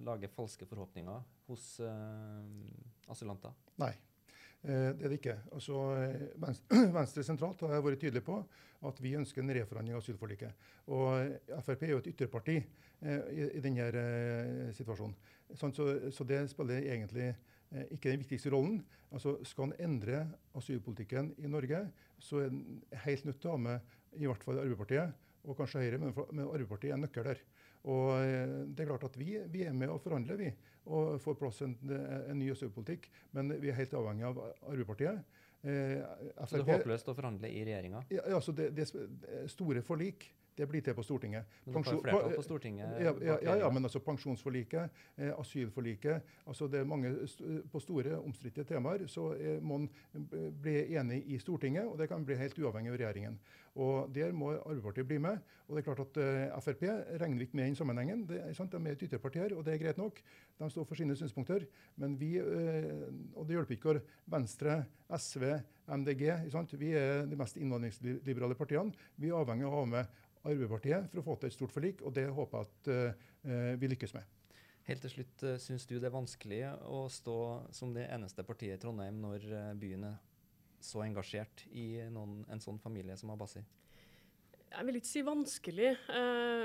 lager 0.02 0.32
falske 0.34 0.65
forhåpninger 0.65 1.22
hos 1.52 1.76
uh, 1.84 3.12
asylanter? 3.12 3.54
Nei, 3.82 3.91
eh, 3.94 4.11
det 4.62 5.06
er 5.06 5.10
det 5.10 5.17
ikke. 5.17 5.38
Altså, 5.56 5.74
Venstre 6.97 7.24
sentralt 7.26 7.63
har 7.65 7.74
jeg 7.74 7.86
vært 7.86 8.04
tydelig 8.04 8.21
på 8.26 8.36
at 8.88 9.02
vi 9.02 9.15
ønsker 9.17 9.43
en 9.43 9.54
reforhandling 9.54 9.95
av 9.95 10.02
asylforliket. 10.02 10.67
Og 10.93 11.62
Frp 11.65 11.86
er 11.86 11.93
jo 11.93 12.02
et 12.02 12.10
ytterparti 12.12 12.58
eh, 12.58 13.32
i, 13.52 13.62
denne 13.62 13.88
eh, 13.89 14.69
situasjonen. 14.78 15.15
Sånn, 15.58 15.74
så, 15.76 16.26
det 16.28 16.43
spiller 16.50 16.82
egentlig 16.82 17.28
eh, 17.30 17.91
ikke 17.93 18.13
den 18.13 18.24
viktigste 18.24 18.54
rollen. 18.54 18.80
Altså, 19.12 19.36
skal 19.47 19.69
en 19.69 19.78
endre 19.89 20.24
asylpolitikken 20.58 21.34
i 21.43 21.52
Norge, 21.52 21.84
så 22.21 22.41
er 22.41 22.50
en 22.50 22.82
helt 23.06 23.28
nødt 23.28 23.41
til 23.41 23.52
å 23.52 23.58
ha 23.58 23.65
med 23.67 23.97
i 24.17 24.28
hvert 24.28 24.43
fall 24.43 24.60
Arbeiderpartiet, 24.60 25.13
og 25.46 25.58
kanskje 25.58 25.84
Høyre, 25.86 26.00
men, 26.02 26.16
men 26.32 26.48
Arbeiderpartiet 26.48 26.92
er 26.92 26.98
en 26.98 27.06
nøkkel 27.08 27.30
der. 27.32 27.44
Og 27.92 28.10
eh, 28.22 28.58
det 28.70 28.84
er 28.84 28.92
klart 28.92 29.08
at 29.10 29.18
Vi, 29.18 29.32
vi 29.54 29.64
er 29.66 29.78
med 29.78 29.94
og 29.94 30.02
forhandler 30.04 30.40
vi, 30.40 30.50
og 30.92 31.16
får 31.22 31.38
plass 31.40 31.62
en, 31.66 31.78
en 31.90 32.38
ny 32.40 32.52
asylpolitikk. 32.54 33.08
Men 33.38 33.54
vi 33.62 33.72
er 33.72 33.80
helt 33.80 33.96
avhengig 33.98 34.28
av 34.30 34.44
Arbeiderpartiet. 34.44 35.40
Eh, 35.62 35.98
så 36.46 36.58
det 36.58 36.64
er 36.66 36.70
håpløst 36.76 37.10
å 37.12 37.18
forhandle 37.18 37.50
i 37.50 37.64
regjeringa? 37.66 38.04
Ja, 38.14 38.26
altså 38.38 38.54
det, 38.58 38.72
det 38.78 38.88
store 39.52 39.84
forlik 39.86 40.30
det 40.58 40.68
blir 40.68 40.84
til 40.84 40.96
på 40.98 41.04
Stortinget. 41.04 41.48
Pensjon, 41.74 42.02
på 42.36 42.44
Stortinget? 42.44 42.98
Ja, 43.00 43.14
ja, 43.22 43.38
ja, 43.42 43.56
ja, 43.64 43.70
men 43.72 43.88
altså 43.88 44.00
pensjonsforliket, 44.04 44.90
eh, 45.18 45.32
asylforliket 45.40 46.22
altså 46.46 46.68
Det 46.68 46.80
er 46.80 46.86
mange 46.86 47.28
st 47.28 47.42
På 47.72 47.80
store, 47.80 48.18
omstridte 48.20 48.64
temaer 48.64 49.08
så 49.08 49.34
eh, 49.34 49.62
må 49.62 49.78
man 49.78 49.90
bli 50.62 50.96
enig 50.96 51.24
i 51.28 51.40
Stortinget, 51.40 51.86
og 51.88 51.98
det 52.00 52.10
kan 52.10 52.26
bli 52.26 52.36
helt 52.36 52.60
uavhengig 52.60 52.92
av 52.92 52.98
regjeringen. 52.98 53.40
Og 53.76 54.12
Der 54.14 54.32
må 54.36 54.52
Arbeiderpartiet 54.52 55.08
bli 55.08 55.18
med. 55.18 55.38
og 55.68 55.76
det 55.76 55.88
er 55.88 55.94
klart 55.94 56.00
at 56.00 56.18
uh, 56.54 56.60
Frp 56.60 56.82
regner 57.22 57.42
ikke 57.42 57.56
med 57.56 57.64
i 57.64 57.68
den 57.68 57.76
sammenhengen. 57.76 58.26
Det 58.28 58.42
er, 58.44 58.54
sant, 58.54 58.72
de 58.72 58.78
er 58.78 58.92
et 58.92 59.04
ytterparti 59.04 59.40
her, 59.40 59.56
og 59.56 59.66
det 59.66 59.74
er 59.74 59.78
greit 59.78 59.98
nok. 59.98 60.20
De 60.60 60.70
står 60.70 60.84
for 60.84 60.96
sine 60.96 61.16
synspunkter. 61.16 61.66
Men 61.96 62.20
vi, 62.20 62.34
uh, 62.42 63.08
og 63.36 63.48
det 63.48 63.56
hjelper 63.56 63.78
ikke 63.78 64.02
Venstre, 64.28 64.84
SV, 65.18 65.46
MDG 65.88 66.52
sant? 66.52 66.76
Vi 66.80 66.92
er 66.92 67.26
de 67.26 67.40
mest 67.40 67.58
innvandringsliberale 67.58 68.56
partiene. 68.60 68.92
Vi 69.16 69.32
er 69.32 69.40
avhengig 69.40 69.66
av 69.66 69.74
å 69.74 69.80
ha 69.80 69.88
med 69.96 70.20
Arbeiderpartiet 70.42 71.12
for 71.12 71.22
å 71.22 71.26
få 71.26 71.36
til 71.38 71.52
et 71.52 71.56
stort 71.56 71.74
forlik, 71.74 72.00
og 72.02 72.16
det 72.18 72.26
håper 72.34 72.64
jeg 72.64 72.70
at 72.70 72.90
uh, 72.90 73.74
vi 73.78 73.90
lykkes 73.92 74.16
med. 74.18 74.38
Helt 74.88 75.04
til 75.06 75.14
slutt, 75.14 75.44
uh, 75.46 75.58
Syns 75.62 75.86
du 75.86 76.00
det 76.00 76.10
er 76.10 76.16
vanskelig 76.16 76.64
å 76.90 77.04
stå 77.14 77.38
som 77.76 77.94
det 77.94 78.08
eneste 78.10 78.46
partiet 78.48 78.80
i 78.80 78.82
Trondheim 78.82 79.20
når 79.22 79.46
uh, 79.52 79.60
byen 79.78 80.08
er 80.10 80.18
så 80.82 81.04
engasjert 81.06 81.68
i 81.78 82.02
noen, 82.10 82.42
en 82.50 82.64
sånn 82.64 82.82
familie 82.82 83.14
som 83.22 83.30
Abbasi? 83.34 83.62
Jeg 84.72 84.88
vil 84.88 84.98
ikke 84.98 85.10
si 85.10 85.22
vanskelig, 85.28 85.90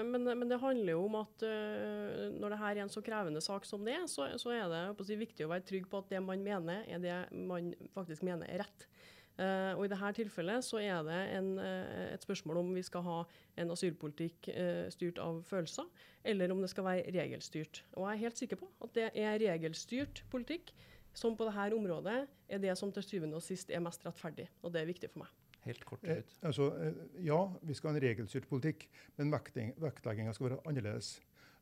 men, 0.06 0.22
men, 0.22 0.44
det 0.46 0.60
handler 0.62 0.92
jo 0.92 1.00
om 1.08 1.16
at 1.18 1.42
når 1.42 2.52
det 2.52 2.58
her 2.60 2.76
er 2.76 2.80
en 2.84 2.92
så 2.94 3.00
krevende 3.02 3.42
sak 3.42 3.66
som 3.66 3.82
det 3.82 3.96
er, 3.96 4.04
så, 4.06 4.28
så 4.38 4.52
er 4.54 4.70
det 4.70 5.06
si, 5.08 5.16
viktig 5.18 5.42
å 5.42 5.50
være 5.50 5.66
trygg 5.66 5.88
på 5.90 5.98
at 5.98 6.14
det 6.14 6.20
man 6.22 6.44
mener, 6.46 6.84
er 6.86 7.02
det 7.02 7.16
man 7.34 7.72
faktisk 7.96 8.22
mener 8.24 8.46
er 8.46 8.62
rett. 8.62 8.86
Uh, 9.36 9.76
og 9.76 9.84
I 9.84 9.90
dette 9.92 10.10
tilfellet 10.16 10.64
så 10.64 10.80
er 10.80 11.02
det 11.04 11.18
en, 11.36 11.50
uh, 11.60 12.14
et 12.14 12.22
spørsmål 12.24 12.62
om 12.62 12.70
vi 12.72 12.84
skal 12.86 13.04
ha 13.04 13.16
en 13.60 13.72
asylpolitikk 13.74 14.48
uh, 14.48 14.86
styrt 14.92 15.20
av 15.20 15.42
følelser, 15.44 15.84
eller 16.24 16.54
om 16.54 16.62
det 16.64 16.70
skal 16.72 16.86
være 16.86 17.12
regelstyrt. 17.12 17.82
Og 17.94 18.06
Jeg 18.06 18.14
er 18.14 18.24
helt 18.24 18.40
sikker 18.40 18.60
på 18.62 18.70
at 18.84 18.94
det 18.96 19.10
er 19.12 19.40
regelstyrt 19.44 20.24
politikk 20.32 20.72
som 21.16 21.36
på 21.36 21.48
dette 21.48 21.76
området 21.76 22.18
er 22.48 22.60
det 22.60 22.76
som 22.78 22.92
til 22.92 23.04
syvende 23.04 23.36
og 23.36 23.44
sist 23.44 23.70
er 23.72 23.84
mest 23.84 24.04
rettferdig. 24.06 24.48
Og 24.62 24.72
det 24.72 24.82
er 24.82 24.88
viktig 24.88 25.12
for 25.12 25.24
meg. 25.24 25.32
Helt 25.66 25.84
kort 25.84 26.04
ut. 26.04 26.10
Eh, 26.10 26.24
altså, 26.46 26.70
ja, 27.24 27.40
vi 27.62 27.74
skal 27.74 27.90
ha 27.90 27.96
en 27.96 28.02
regelstyrt 28.04 28.46
politikk, 28.48 28.86
men 29.16 29.32
vektlegginga 29.32 30.34
skal 30.36 30.50
være 30.50 30.60
annerledes. 30.68 31.16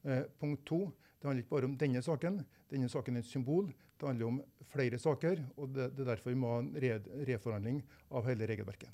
Eh, 0.04 0.26
punkt 0.40 0.64
to, 0.68 0.84
det 1.18 1.28
handler 1.28 1.44
ikke 1.44 1.54
bare 1.54 1.70
om 1.70 1.76
denne 1.80 2.02
saken. 2.04 2.42
Denne 2.70 2.90
saken 2.92 3.16
er 3.16 3.24
et 3.24 3.30
symbol. 3.30 3.70
Det 3.96 4.08
handler 4.08 4.28
om 4.28 4.40
flere 4.72 4.98
saker, 4.98 5.40
og 5.56 5.70
det, 5.72 5.92
det 5.94 6.04
er 6.04 6.10
derfor 6.12 6.32
vi 6.32 6.40
må 6.40 6.50
ha 6.50 6.60
en 6.60 6.72
re 6.82 6.98
reforhandling 7.28 7.80
av 8.12 8.26
hele 8.28 8.48
regelverket. 8.50 8.90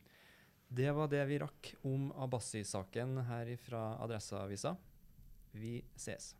Det 0.70 0.90
var 0.94 1.08
det 1.10 1.24
vi 1.26 1.40
rakk 1.42 1.72
om 1.88 2.10
Abbasi-saken 2.14 3.16
her 3.26 3.48
fra 3.58 3.80
Adresseavisa. 4.04 4.76
Vi 5.58 5.80
ses. 5.98 6.34